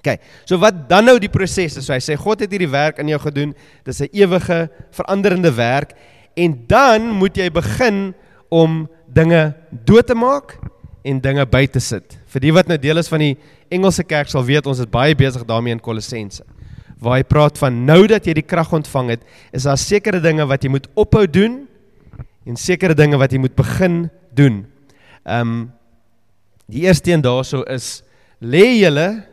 [0.00, 0.16] OK.
[0.48, 1.84] So wat dan nou die proses is?
[1.84, 3.54] So hy sê God het hierdie werk in jou gedoen.
[3.84, 5.92] Dis 'n ewige veranderende werk
[6.36, 8.14] en dan moet jy begin
[8.48, 10.58] om dinge dood te maak
[11.04, 12.18] en dinge by te sit.
[12.26, 13.36] Vir die wat nou deel is van die
[13.70, 16.42] Engelse kerk sal weet ons is baie besig daarmee in Kolossense.
[17.00, 19.20] Waar hy praat van nou dat jy die krag ontvang het,
[19.52, 21.66] is daar sekere dinge wat jy moet ophou doen
[22.46, 24.64] en sekere dinge wat jy moet begin doen.
[25.24, 25.70] Ehm um,
[26.70, 28.04] die eerste een daarso is
[28.38, 29.24] lê julle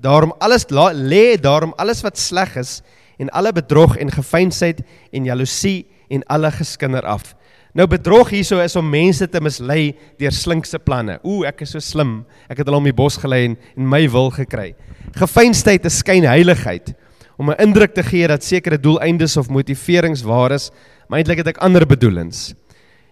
[0.00, 2.82] Daarom alles lê daarom alles wat sleg is
[3.18, 4.82] en alle bedrog en gefeinsheid
[5.12, 7.34] en jaloesie en alle geskinder af.
[7.76, 11.18] Nou bedrog hierso is om mense te mislei deur slinkse planne.
[11.22, 12.24] Ooh, ek is so slim.
[12.48, 14.70] Ek het hulle om die bos gelei en, en my wil gekry.
[15.16, 16.94] Gefeinsheid is skynheiligheid
[17.36, 20.70] om 'n indruk te gee dat sekere doeleindes of motiverings waar is,
[21.08, 22.54] maar eintlik het ek ander bedoelings.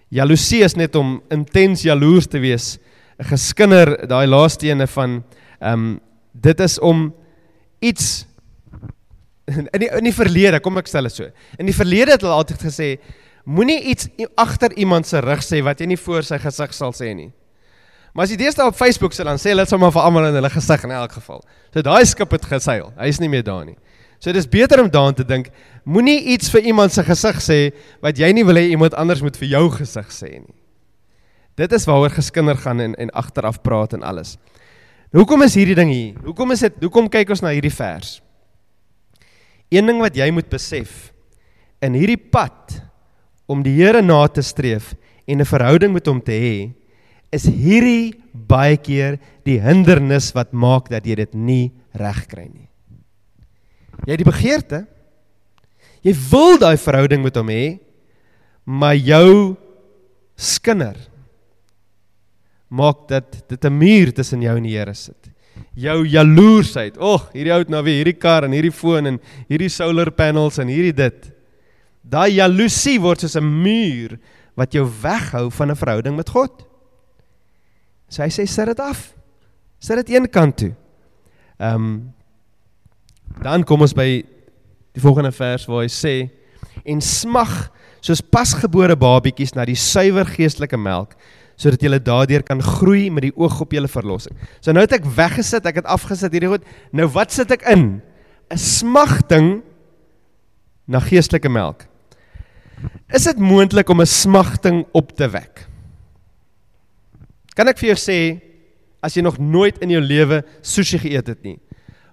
[0.08, 2.78] Jaloesie is net om intens jaloers te wees
[3.18, 5.22] geskinder daai laaste ene van
[5.60, 6.00] ehm um,
[6.34, 7.08] dit is om
[7.78, 8.26] iets
[9.44, 11.28] in die in die verlede, kom ek stel dit so.
[11.60, 12.90] In die verlede het hulle altyd gesê
[13.44, 14.08] moenie iets
[14.40, 17.28] agter iemand se rug sê wat jy nie voor sy gesig sal sê nie.
[18.14, 20.50] Maar as jy deesdae op Facebook sit dan sê hulle sommer vir almal in hulle
[20.54, 21.42] gesig in elk geval.
[21.74, 22.92] So daai skip het geseil.
[22.96, 23.76] Hy's nie meer daar nie.
[24.22, 25.50] So dis beter om daaraan te dink,
[25.84, 27.58] moenie iets vir iemand se gesig sê
[28.00, 30.54] wat jy nie wil hê iemand anders moet vir jou gesig sê nie.
[31.60, 34.38] Dit is waaroor geskinder gaan en en agteraf praat en alles.
[35.14, 36.14] Hoekom is hierdie ding hier?
[36.26, 36.80] Hoekom is dit?
[36.82, 38.16] Hoekom kyk ons na hierdie vers?
[39.70, 41.12] Een ding wat jy moet besef
[41.84, 42.80] in hierdie pad
[43.50, 44.94] om die Here na te streef
[45.28, 46.74] en 'n verhouding met hom te hê,
[47.32, 52.68] is hierdie baie keer die hindernis wat maak dat jy dit nie regkry nie.
[54.06, 54.86] Jy het die begeerte.
[56.02, 57.78] Jy wil daai verhouding met hom hê,
[58.66, 59.56] maar jou
[60.36, 60.96] skinder
[62.74, 65.30] maak dat dit 'n muur tussen jou en die Here sit.
[65.74, 66.98] Jou jaloersheid.
[66.98, 70.58] Ag, hierdie ou het nou weer hierdie kar en hierdie foon en hierdie solar panels
[70.58, 71.32] en hierdie dit.
[72.02, 74.18] Daai jaloesie word soos 'n muur
[74.56, 76.66] wat jou weghou van 'n verhouding met God.
[78.08, 79.14] So hy sê sit dit af.
[79.80, 80.74] Sit dit een kant toe.
[81.58, 82.14] Ehm um,
[83.42, 84.22] dan kom ons by
[84.92, 86.30] die volgende vers waar hy sê
[86.84, 87.70] en smag
[88.04, 91.16] soos pasgebore babietjies na die suiwer geestelike melk
[91.56, 94.34] sodat jy daardeur kan groei met die oog op jou verlossing.
[94.60, 96.64] So nou het ek weggesit, ek het afgesit hierdie goed.
[96.92, 98.02] Nou wat sit ek in?
[98.50, 99.62] 'n Smagting
[100.86, 101.86] na geestelike melk.
[103.08, 105.66] Is dit moontlik om 'n smagting op te wek?
[107.54, 108.40] Kan ek vir jou sê
[109.02, 111.58] as jy nog nooit in jou lewe sushi geëet het nie,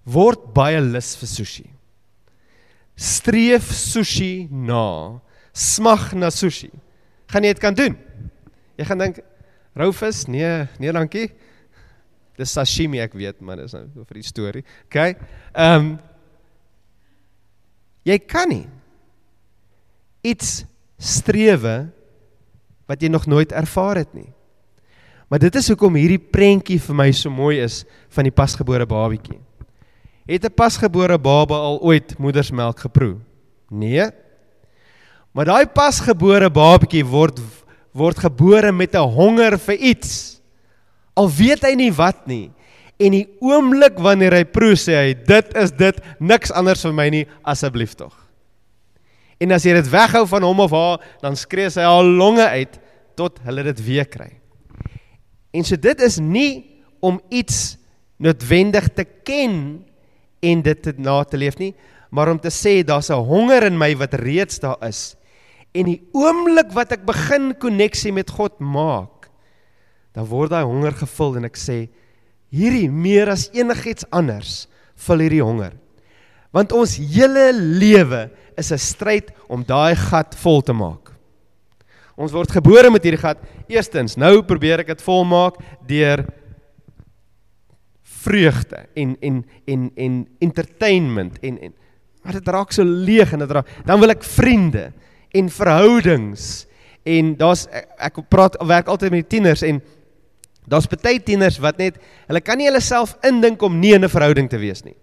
[0.06, 1.69] word baie lus vir sushi.
[2.95, 5.19] Streef sushi na,
[5.54, 6.69] smag na sushi.
[7.32, 7.97] Gaan jy dit kan doen?
[8.77, 9.19] Jy gaan dink
[9.77, 10.25] rou vis?
[10.27, 11.29] Nee, nee dankie.
[12.39, 14.63] Dis sashimi ek weet, maar dis nou vir die storie.
[14.88, 14.97] OK.
[14.99, 15.91] Ehm um,
[18.01, 18.65] jy kan nie
[20.25, 20.63] iets
[20.97, 21.91] strewe
[22.89, 24.29] wat jy nog nooit ervaar het nie.
[25.29, 29.39] Maar dit is hoekom hierdie prentjie vir my so mooi is van die pasgebore babietjie.
[30.27, 33.17] Het 'n pasgebore baba al ooit moedersmelk geproe?
[33.69, 34.10] Nee.
[35.31, 37.39] Maar daai pasgebore babietjie word
[37.93, 40.41] word gebore met 'n honger vir iets.
[41.15, 42.51] Al weet hy nie wat nie.
[42.99, 47.10] En die oomblik wanneer hy proe sê hy dit is dit niks anders vir my
[47.10, 48.13] nie asseblief tog.
[49.41, 52.80] En as jy dit weghou van hom of haar, dan skree sy al longe uit
[53.17, 54.30] tot hulle dit weer kry.
[55.51, 56.65] En so dit is nie
[57.01, 57.77] om iets
[58.21, 59.84] noodwendig te ken
[60.41, 61.73] en dit te na te leef nie,
[62.12, 65.15] maar om te sê daar's 'n honger in my wat reeds daar is.
[65.71, 69.29] En die oomblik wat ek begin koneksie met God maak,
[70.12, 71.86] dan word daai honger gevul en ek sê
[72.51, 74.65] hierdie meer as enigiets anders
[75.05, 75.77] vul hierdie honger.
[76.51, 78.27] Want ons hele lewe
[78.60, 81.15] is 'n stryd om daai gat vol te maak.
[82.17, 83.39] Ons word gebore met hierdie gat.
[83.69, 85.55] Eerstens, nou probeer ek dit volmaak
[85.88, 86.27] deur
[88.21, 91.73] vreugde en en en en entertainment en en
[92.21, 94.91] maar dit raak so leeg en dit raak dan wil ek vriende
[95.34, 96.65] en verhoudings
[97.08, 97.65] en daar's
[97.98, 99.82] ek, praat werk altyd met tieners en
[100.70, 104.10] daar's baie tieners wat net hulle kan nie hulle self indink om nie in 'n
[104.10, 104.96] verhouding te wees nie.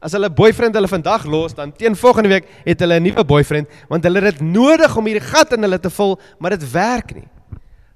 [0.00, 3.68] As hulle boyfriend hulle vandag los, dan teen volgende week het hulle 'n nuwe boyfriend,
[3.88, 7.14] want hulle het dit nodig om hierdie gat in hulle te vul, maar dit werk
[7.14, 7.28] nie.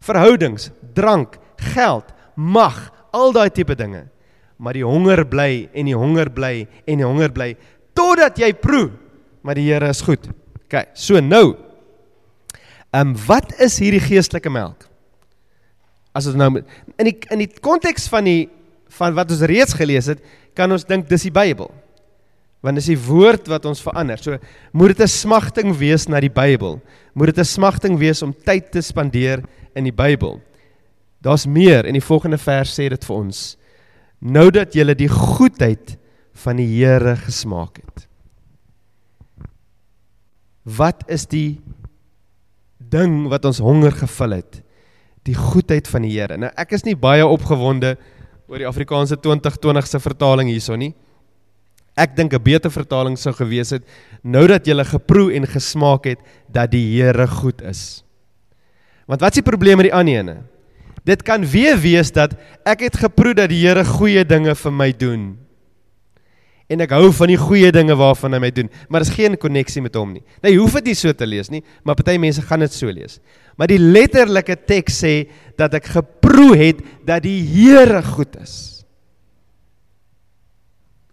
[0.00, 4.08] Verhoudings, drank, geld, mag, al daai tipe dinge.
[4.56, 7.56] Maar die honger bly en die honger bly en die honger bly
[7.94, 8.90] totdat jy proe,
[9.42, 10.28] maar die Here is goed.
[10.64, 11.69] OK, so nou.
[12.90, 14.88] Ehm um, wat is hierdie geestelike melk?
[16.12, 18.48] As ons nou in die in die konteks van die
[18.90, 20.18] van wat ons reeds gelees het,
[20.54, 21.70] kan ons dink dis die Bybel
[22.60, 24.20] want dis die woord wat ons verander.
[24.20, 24.36] So
[24.72, 26.80] moet dit 'n smagting wees na die Bybel.
[27.14, 29.42] Moet dit 'n smagting wees om tyd te spandeer
[29.74, 30.40] in die Bybel.
[31.22, 33.56] Daar's meer en die volgende vers sê dit vir ons.
[34.20, 35.96] Nou dat jy die goedheid
[36.34, 38.08] van die Here gesmaak het.
[40.64, 41.60] Wat is die
[42.80, 44.62] ding wat ons honger gevul het?
[45.28, 46.38] Die goedheid van die Here.
[46.40, 47.96] Nou ek is nie baie opgewonde
[48.48, 50.94] oor die Afrikaanse 2020 se vertaling hierso nie.
[51.96, 53.84] Ek dink 'n beter vertaling sou gewees het
[54.22, 58.02] nou dat jy geproe en gesmaak het dat die Here goed is.
[59.06, 60.36] Want wat is die probleem met die ander ene?
[61.04, 64.92] Dit kan weer wees dat ek het geproe dat die Here goeie dinge vir my
[64.92, 65.38] doen.
[66.70, 69.82] En ek hou van die goeie dinge waarvan hy my doen, maar daar's geen koneksie
[69.82, 70.22] met hom nie.
[70.38, 72.92] Nou jy hoef dit nie so te lees nie, maar party mense gaan dit so
[72.94, 73.18] lees.
[73.58, 75.14] Maar die letterlike teks sê
[75.58, 78.54] dat ek geproe het dat die Here goed is.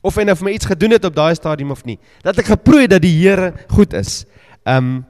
[0.05, 1.97] Of hy nou vir my iets gedoen het op daai stadium of nie.
[2.23, 4.21] Dat ek geproe het dat die Here goed is.
[4.67, 5.01] Um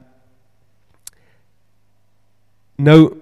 [2.78, 3.18] nou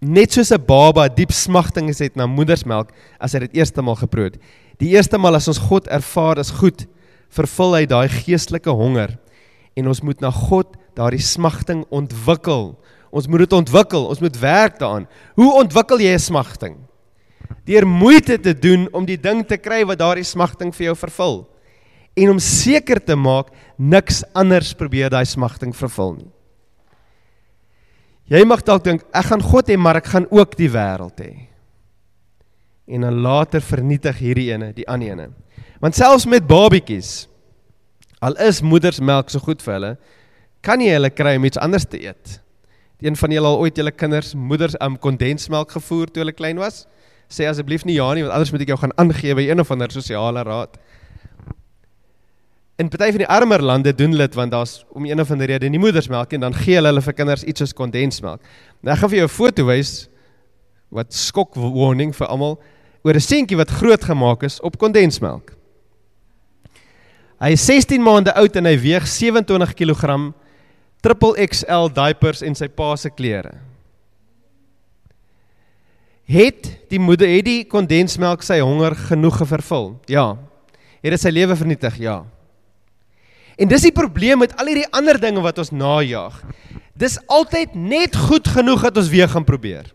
[0.00, 4.24] net soos 'n baba diep smagtinge het na moedersmelk as hy dit eerste maal geproe
[4.24, 4.38] het.
[4.78, 6.86] Die eerste maal as ons God ervaar as goed,
[7.28, 9.18] vervul hy daai geestelike honger
[9.76, 12.78] en ons moet na God daardie smagting ontwikkel.
[13.12, 15.06] Ons moet dit ontwikkel, ons moet werk daaraan.
[15.36, 16.76] Hoe ontwikkel jy 'n smagting?
[17.66, 21.46] Deur moeite te doen om die ding te kry wat daardie smagting vir jou vervul.
[22.16, 26.30] En om seker te maak niks anders probeer daai smagting vervul nie.
[28.30, 31.32] Jy mag dalk dink ek gaan God hê, maar ek gaan ook die wêreld hê.
[32.90, 35.26] En dan later vernietig hierdie ene die ander ene.
[35.82, 37.26] Want selfs met babietjies
[38.20, 39.90] al is moedersmelk so goed vir hulle,
[40.60, 42.36] kan jy hulle kry om iets anders te eet.
[43.00, 46.84] Een van julle al ooit julle kinders moeders um kondensmelk gevoer toe hulle klein was?
[47.32, 49.70] Sê asseblief nie ja nie, want anders moet ek jou gaan aangee by een of
[49.72, 50.76] ander sosiale raad.
[52.80, 55.50] In party van die armer lande doen hulle dit want daar's om een of ander
[55.50, 58.40] rede nie moedersmelk en dan gee hulle hulle vir kinders iets soos kondensmelk.
[58.80, 60.08] Nou ek gaan vir jou 'n foto wys
[60.88, 62.56] wat skok warning vir almal
[63.04, 65.52] oor 'n seentjie wat groot gemaak is op kondensmelk.
[67.40, 70.32] Hy is 16 maande oud en hy weeg 27 kg
[71.02, 73.60] triple XL diapers en sy pa se klere.
[76.24, 80.00] Het die moeder het die kondensmelk sy honger genoeg vervul?
[80.06, 80.38] Ja.
[81.02, 81.98] Het dit sy lewe vernietig?
[81.98, 82.24] Ja.
[83.60, 86.38] En dis die probleem met al hierdie ander dinge wat ons najag.
[86.96, 89.90] Dis altyd net goed genoeg dat ons weer gaan probeer.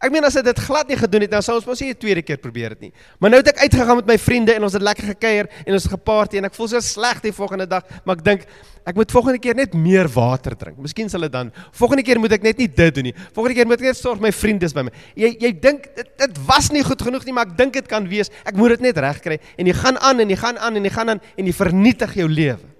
[0.00, 2.00] Ek meen as ek dit glad nie gedoen het, dan sou ons mos nie 'n
[2.00, 2.92] tweede keer probeer dit nie.
[3.20, 5.82] Maar nou het ek uitgegaan met my vriende en ons het lekker gekuier en ons
[5.82, 8.46] het geparty en ek voel so sleg die volgende dag, maar ek dink
[8.86, 10.78] ek moet volgende keer net meer water drink.
[10.78, 13.14] Miskien sal dit dan volgende keer moet ek net nie dit doen nie.
[13.34, 14.90] Volgende keer moet ek net sorg my vriende is by my.
[15.14, 18.08] Jy jy dink dit dit was nie goed genoeg nie, maar ek dink dit kan
[18.08, 18.30] wees.
[18.46, 20.90] Ek moet dit net regkry en jy gaan aan en jy gaan aan en jy
[20.90, 22.79] gaan aan en jy vernietig jou lewe.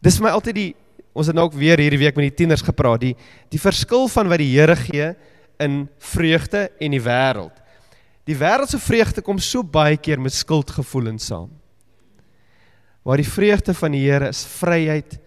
[0.00, 0.70] Dis vir my altyd die
[1.10, 3.16] Ons het nou ook weer hierdie week met die tieners gepraat, die
[3.50, 5.10] die verskil van wat die Here gee
[5.60, 5.82] in
[6.12, 7.56] vreugde en die wêreld.
[8.30, 11.50] Die wêreldse vreugde kom so baie keer met skuldgevoelens saam.
[13.02, 15.18] Waar die vreugde van die Here is vryheid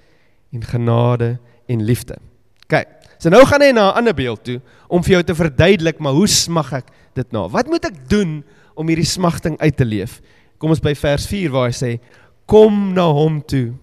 [0.54, 1.34] en genade
[1.68, 2.16] en liefde.
[2.72, 2.88] Kyk,
[3.20, 6.14] so nou gaan hy na 'n ander beeld toe om vir jou te verduidelik, maar
[6.14, 7.48] hoe smag ek dit na?
[7.50, 8.44] Wat moet ek doen
[8.76, 10.22] om hierdie smagting uit te leef?
[10.58, 12.00] Kom ons by vers 4 waar hy sê:
[12.46, 13.74] "Kom na hom toe."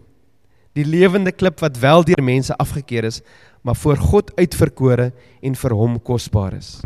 [0.79, 3.21] Die lewende klip wat wel deur mense afgekeur is,
[3.63, 5.11] maar voor God uitverkore
[5.43, 6.79] en vir hom kosbaar is.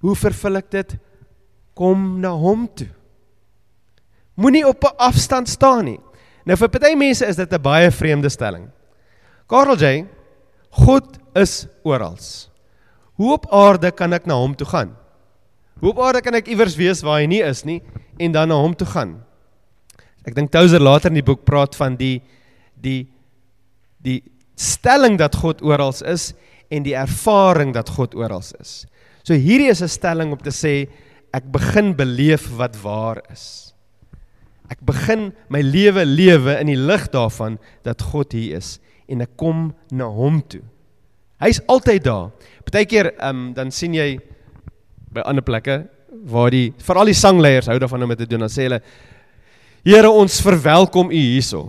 [0.00, 0.96] Hoe vervul ek dit?
[1.76, 2.88] Kom na hom toe.
[4.36, 6.00] Moenie op 'n afstand staan nie.
[6.44, 8.70] Nou vir party mense is dit 'n baie vreemde stelling.
[9.48, 10.06] Karel J,
[10.70, 12.18] God is oral.
[13.16, 14.96] Hoe op aarde kan ek na hom toe gaan?
[15.80, 17.82] Hoe op aarde kan ek iewers wees waar hy nie is nie
[18.18, 19.22] en dan na hom toe gaan?
[20.26, 22.22] Ek dink Touser later in die boek praat van die
[22.76, 23.08] die
[24.06, 24.20] die
[24.56, 26.30] stelling dat God oral is
[26.72, 28.84] en die ervaring dat God oral is.
[29.26, 30.88] So hierdie is 'n stelling om te sê
[31.34, 33.74] ek begin beleef wat waar is.
[34.70, 39.36] Ek begin my lewe lewe in die lig daarvan dat God hier is en ek
[39.36, 40.62] kom na hom toe.
[41.38, 42.30] Hy's altyd daar.
[42.64, 44.18] Partykeer ehm um, dan sien jy
[45.12, 45.86] by ander plekke
[46.26, 48.40] waar die veral die sangleiers hou daarvan om dit te doen.
[48.40, 48.82] Dan sê hulle
[49.86, 51.68] Here ons verwelkom u hierso.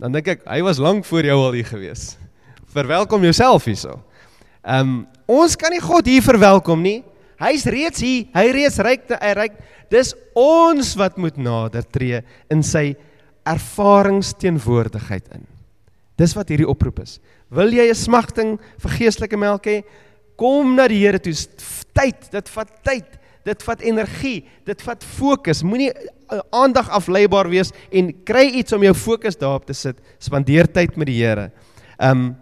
[0.00, 2.16] Dan dink ek hy was lank voor jou al hier gewees.
[2.74, 4.00] Verwelkom jouself hierso.
[4.66, 7.00] Ehm um, ons kan nie God hier verwelkom nie.
[7.40, 8.28] Hy's reeds hier.
[8.36, 9.56] Hy reeds ryk hy ryk.
[9.90, 12.20] Dis ons wat moet nader tree
[12.52, 12.94] in sy
[13.46, 15.46] ervaringsteenwoordigheid in.
[16.18, 17.18] Dis wat hierdie oproep is.
[17.52, 19.84] Wil jy 'n smagting vir geestelike melk hê?
[20.36, 21.32] Kom na die Here toe.
[21.94, 23.06] Tyd, dit vat tyd.
[23.46, 25.62] Dit vat energie, dit vat fokus.
[25.62, 30.00] Moenie uh, aandag afleibaar wees en kry iets om jou fokus daarop te sit.
[30.18, 31.50] Spandeer tyd met die Here.
[32.02, 32.34] Um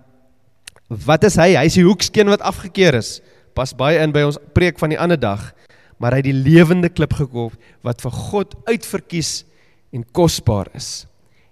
[1.04, 1.54] wat is hy?
[1.56, 3.18] Hy is die hoekskeen wat afgekeur is.
[3.56, 5.48] Pas baie in by ons preek van die ander dag.
[5.98, 7.54] Maar hy het die lewende klip gekoop
[7.86, 9.42] wat vir God uitverkies
[9.94, 11.06] en kosbaar is.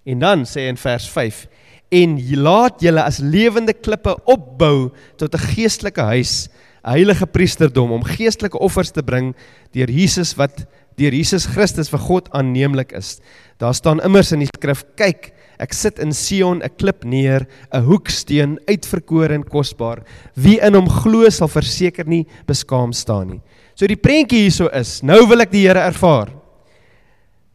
[0.08, 1.46] En dan sê hy in vers 5
[1.92, 6.48] en laat julle as lewende klippe opbou tot 'n geestelike huis
[6.82, 9.32] heilige priesterdom om geestelike offers te bring
[9.74, 10.64] deur Jesus wat
[10.98, 13.16] deur Jesus Christus vir God aanneemlik is.
[13.62, 17.84] Daar staan immers in die skrif: "Kyk, ek sit in Sion 'n klip neer, 'n
[17.84, 20.02] hoeksteen, uitverkore en kosbaar.
[20.34, 23.40] Wie in hom glo sal verseker nie beskaam staan nie."
[23.74, 26.28] So die prentjie hierso is: Nou wil ek die Here ervaar.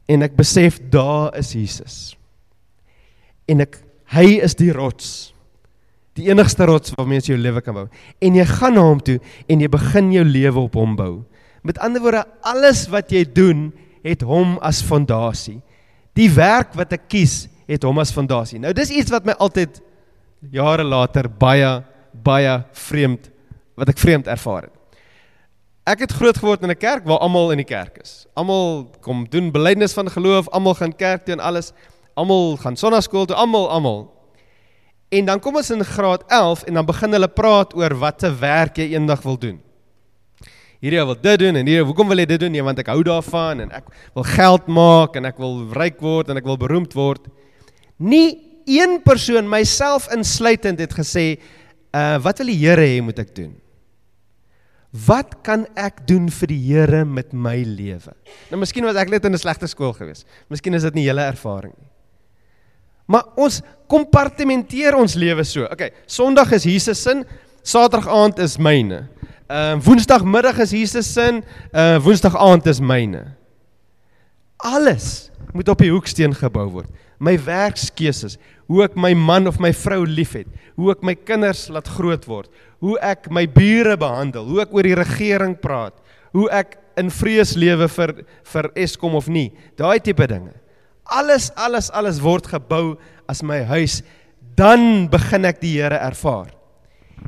[0.07, 2.15] En ek besef daar is Jesus.
[3.47, 5.33] En ek hy is die rots.
[6.17, 7.87] Die enigste rots waarmee jy jou lewe kan bou.
[8.21, 11.11] En jy gaan na hom toe en jy begin jou lewe op hom bou.
[11.67, 13.69] Met ander woorde, alles wat jy doen,
[14.05, 15.59] het hom as fondasie.
[16.17, 18.59] Die werk wat ek kies, het hom as fondasie.
[18.63, 19.81] Nou dis iets wat my altyd
[20.53, 21.81] jare later baie
[22.23, 22.53] baie
[22.87, 23.29] vreemd
[23.77, 24.73] wat ek vreemd ervaar het.
[25.87, 28.25] Ek het groot geword in 'n kerk waar almal in die kerk is.
[28.35, 31.71] Almal kom doen belydenis van geloof, almal gaan kerk toe en alles.
[32.15, 34.16] Almal gaan sonnaskool toe, almal, almal.
[35.09, 38.77] En dan kom ons in graad 11 en dan begin hulle praat oor watter werk
[38.81, 39.59] jy eendag wil doen.
[40.83, 42.53] Hierdie wil dit doen en hierdie hoekom wil jy dit doen?
[42.53, 46.29] Nee, want ek hou daarvan en ek wil geld maak en ek wil ryk word
[46.29, 47.31] en ek wil beroemd word.
[47.97, 48.35] Nie
[48.67, 51.39] een persoon myself insluitend het gesê,
[51.95, 53.55] "Uh wat wil die Here hê moet ek doen?"
[54.91, 58.13] Wat kan ek doen vir die Here met my lewe?
[58.51, 60.25] Nou miskien was ek net in 'n slegte skool gewees.
[60.49, 61.86] Miskien is dit nie julle ervaring nie.
[63.07, 65.65] Maar ons kompartementeer ons lewe so.
[65.71, 67.21] Okay, Sondag is Jesus se,
[67.67, 69.05] Saterdag aand is myne.
[69.47, 71.27] Ehm uh, Woensdagmiddag is Jesus se,
[71.71, 73.23] uh Woensdag aand is myne.
[74.57, 76.91] Alles moet op die hoeksteen gebou word.
[77.19, 78.35] My werkskeuses,
[78.67, 82.51] hoe ek my man of my vrou liefhet, hoe ek my kinders laat groot word,
[82.83, 85.95] hoe ek my bure behandel, hoe ek oor die regering praat,
[86.35, 88.13] hoe ek in vrees lewe vir
[88.51, 89.49] vir Eskom of nie.
[89.79, 90.53] Daai tipe dinge.
[91.09, 92.97] Alles alles alles word gebou
[93.27, 94.01] as my huis,
[94.55, 96.51] dan begin ek die Here ervaar.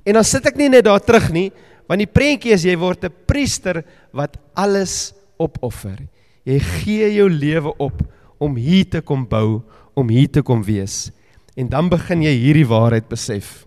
[0.06, 1.50] En dan sit ek nie net daar terug nie,
[1.90, 5.98] want die prentjie is jy word 'n priester wat alles opoffer.
[6.46, 8.02] Jy gee jou lewe op
[8.40, 9.62] om hier te kom bou,
[9.96, 11.12] om hier te kom wees.
[11.56, 13.66] En dan begin jy hierdie waarheid besef.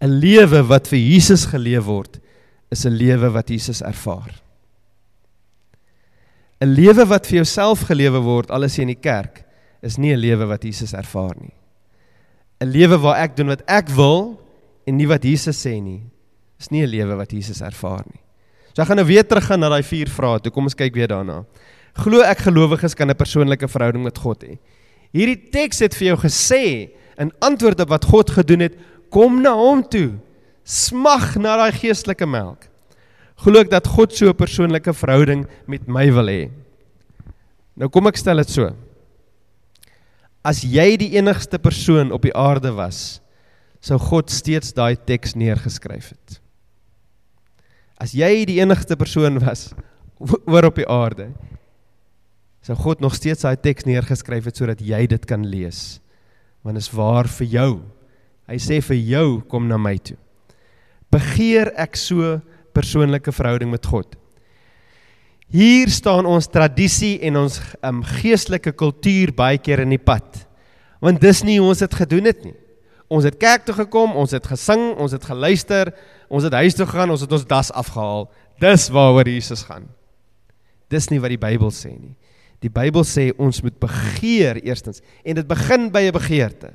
[0.00, 2.20] 'n lewe wat vir Jesus geleef word,
[2.70, 4.45] is 'n lewe wat Jesus ervaar.
[6.60, 9.44] 'n lewe wat vir jouself gelewe word al is jy in die kerk,
[9.82, 11.54] is nie 'n lewe wat Jesus ervaar nie.
[12.60, 14.40] 'n lewe waar ek doen wat ek wil
[14.86, 16.02] en nie wat Jesus sê nie,
[16.58, 18.20] is nie 'n lewe wat Jesus ervaar nie.
[18.74, 20.40] So ek gaan nou weer teruggaan na daai vier vrae.
[20.40, 21.44] Toe kom ons kyk weer daarna.
[21.96, 24.58] Glo ek gelowiges kan 'n persoonlike verhouding met God hê?
[25.12, 28.74] Hierdie teks het vir jou gesê in antwoord op wat God gedoen het,
[29.10, 30.18] kom na hom toe.
[30.64, 32.68] Smag na daai geestelike melk.
[33.44, 36.50] Glo ek dat God so 'n persoonlike verhouding met my wil hê.
[37.76, 38.74] Nou kom ek stel dit so.
[40.44, 43.20] As jy die enigste persoon op die aarde was,
[43.80, 46.40] sou God steeds daai teks neergeskryf het.
[48.00, 49.74] As jy die enigste persoon was
[50.20, 51.30] oor op die aarde,
[52.62, 56.00] sou God nog steeds daai teks neergeskryf het sodat jy dit kan lees.
[56.64, 57.70] Want is waar vir jou.
[58.50, 60.16] Hy sê vir jou kom na my toe.
[61.10, 62.40] Begeer ek so
[62.76, 64.14] persoonlike verhouding met God.
[65.52, 70.42] Hier staan ons tradisie en ons um, geestelike kultuur baie keer in die pad.
[71.00, 72.56] Want dis nie hoe ons dit gedoen het nie.
[73.06, 75.92] Ons het kerk toe gekom, ons het gesing, ons het geluister,
[76.26, 78.26] ons het huis toe gegaan, ons het ons das afgehaal.
[78.62, 79.86] Dis waaroor Jesus gaan.
[80.90, 82.16] Dis nie wat die Bybel sê nie.
[82.64, 86.72] Die Bybel sê ons moet begeer eerstens en dit begin by 'n begeerte.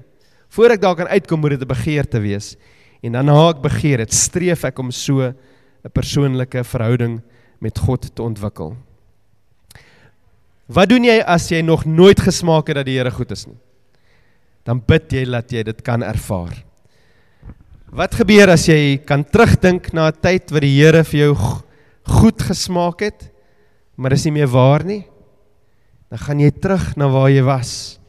[0.49, 2.55] Voordat ek daar kan uitkom moet dit 'n begeerte wees.
[3.01, 5.33] En dan na ek begeer, dit streef ek om so
[5.83, 7.21] 'n persoonlike verhouding
[7.59, 8.75] met God te ontwikkel.
[10.71, 13.57] Wat doen jy as jy nog nooit gesmaak het dat die Here goed is nie?
[14.63, 16.63] Dan bid jy dat jy dit kan ervaar.
[17.91, 21.35] Wat gebeur as jy kan terugdink na 'n tyd wat die Here vir jou
[22.07, 23.31] goed gesmaak het,
[23.97, 25.05] maar dis nie meer waar nie?
[26.09, 27.99] Dan gaan jy terug na waar jy was.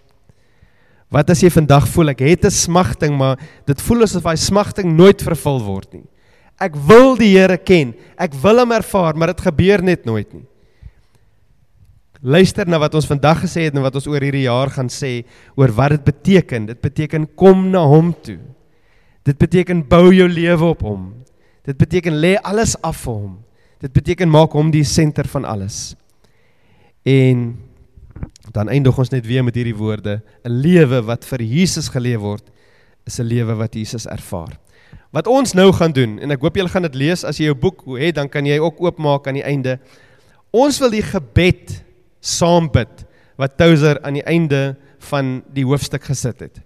[1.11, 4.97] Wat as jy vandag voel ek het 'n smagting, maar dit voel asof daai smagting
[4.97, 6.07] nooit vervul word nie.
[6.63, 7.93] Ek wil die Here ken.
[8.21, 10.47] Ek wil hom ervaar, maar dit gebeur net nooit nie.
[12.23, 15.25] Luister na wat ons vandag gesê het en wat ons oor hierdie jaar gaan sê
[15.59, 16.69] oor wat dit beteken.
[16.71, 18.39] Dit beteken kom na hom toe.
[19.27, 21.09] Dit beteken bou jou lewe op hom.
[21.67, 23.35] Dit beteken lê alles af vir hom.
[23.83, 25.97] Dit beteken maak hom die senter van alles.
[27.03, 27.57] En
[28.55, 32.47] dan eindig ons net weer met hierdie woorde: 'n lewe wat vir Jesus geleef word,
[33.07, 34.62] is 'n lewe wat Jesus ervaar.
[35.13, 37.59] Wat ons nou gaan doen en ek hoop julle gaan dit lees as jy jou
[37.59, 39.77] boek het, dan kan jy ook oopmaak aan die einde.
[40.53, 41.79] Ons wil die gebed
[42.21, 43.05] saam bid
[43.41, 44.75] wat Touser aan die einde
[45.11, 46.63] van die hoofstuk gesit het.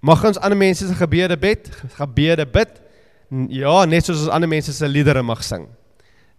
[0.00, 2.76] Mag ons ander mense se gebede bid, gebede bid.
[3.52, 5.66] Ja, net soos ons ander mense se liedere mag sing.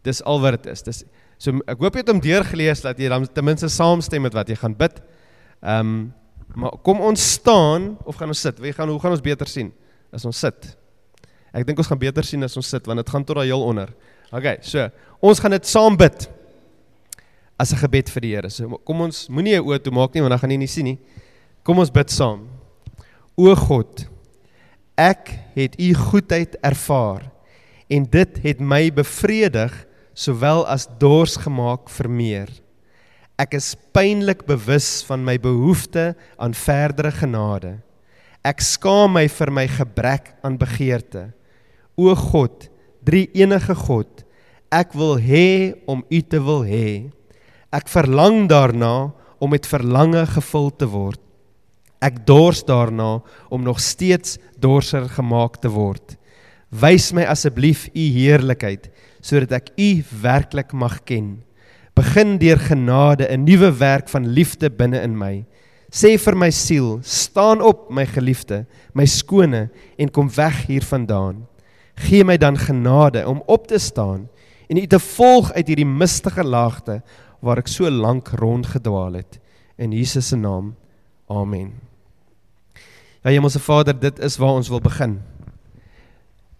[0.08, 0.86] Dis al wat dit is.
[0.86, 1.04] Dis
[1.40, 4.50] So ek hoop jy het hom deurgelees dat jy dan ten minste saamstem met wat
[4.52, 5.00] jy gaan bid.
[5.64, 6.00] Ehm um,
[6.58, 8.58] maar kom ons staan of gaan ons sit?
[8.58, 9.68] Wie gaan hoe gaan ons beter sien
[10.12, 10.66] as ons sit?
[11.54, 13.64] Ek dink ons gaan beter sien as ons sit want dit gaan tot daar heel
[13.64, 13.94] onder.
[14.32, 14.90] OK, so
[15.22, 16.30] ons gaan dit saam bid
[17.60, 18.50] as 'n gebed vir die Here.
[18.50, 20.86] So kom ons moenie jou oë toe maak nie want dan gaan jy nie sien
[20.86, 21.00] nie.
[21.64, 22.48] Kom ons bid saam.
[23.36, 24.08] O God,
[25.00, 27.30] Ek het u goedheid ervaar
[27.88, 29.72] en dit het my bevredig
[30.12, 32.50] sowel as dors gemaak vir meer.
[33.40, 37.78] Ek is pynlik bewus van my behoefte aan verdere genade.
[38.44, 41.30] Ek skaam my vir my gebrek aan begeerte.
[42.00, 42.70] O God,
[43.04, 44.24] drie enige God,
[44.72, 47.10] ek wil hê om U te wil hê.
[47.76, 51.20] Ek verlang daarna om met verlange gevul te word.
[52.00, 53.20] Ek dors daarna
[53.52, 56.16] om nog steeds dorser gemaak te word.
[56.72, 58.88] Wys my asseblief u heerlikheid
[59.20, 59.90] sodat ek u
[60.22, 61.42] werklik mag ken.
[61.98, 65.46] Begin deur genade 'n nuwe werk van liefde binne in my.
[65.92, 71.49] Sê vir my siel, staan op my geliefde, my skone en kom weg hiervandaan.
[72.00, 74.30] Gee my dan genade om op te staan
[74.68, 77.02] en u te volg uit hierdie mistige laagte
[77.44, 79.40] waar ek so lank rondgedwaal het.
[79.80, 80.76] In Jesus se naam.
[81.28, 81.74] Amen.
[83.24, 85.20] Ja Hemelse Vader, dit is waar ons wil begin.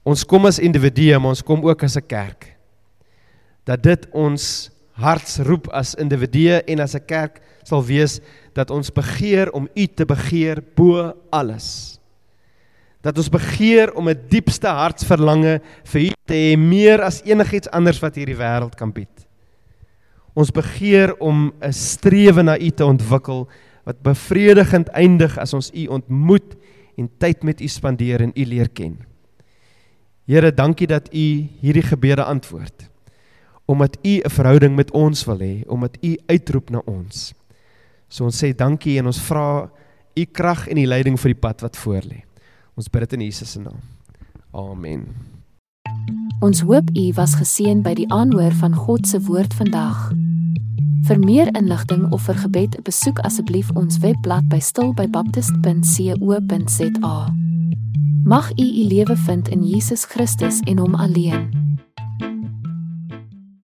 [0.04, 2.56] Ons kom as individue, maar ons kom ook as 'n kerk.
[3.64, 8.20] Dat dit ons hartsroep as individue en as 'n kerk sal wees
[8.54, 11.99] dat ons begeer om U te begeer bo alles.
[13.02, 18.00] Dat ons begeer om 'n diepste hartsverlange vir U te hê meer as enigiets anders
[18.00, 19.28] wat hierdie wêreld kan bied.
[20.36, 23.48] Ons begeer om 'n strewe na U te ontwikkel
[23.84, 26.56] wat bevredigend eindig as ons U ontmoet
[26.98, 29.00] en tyd met U spandeer en U leer ken.
[30.30, 31.26] Here, dankie dat U
[31.62, 32.90] hierdie gebede antwoord.
[33.66, 37.34] Omdat U 'n verhouding met ons wil hê, omdat U uitroep na ons.
[38.08, 39.70] So ons sê dankie en ons vra
[40.16, 42.29] U krag en die leiding vir die pad wat voorlê.
[42.80, 43.76] Ons bid dit in Jesus se naam.
[44.56, 45.02] Amen.
[46.40, 50.14] Ons hoop u was geseën by die aanhoor van God se woord vandag.
[51.10, 57.18] Vir meer inligting of vir gebed, besoek asseblief ons webblad by stilbybaptist.co.za.
[58.24, 61.52] Mag u u lewe vind in Jesus Christus en hom alleen.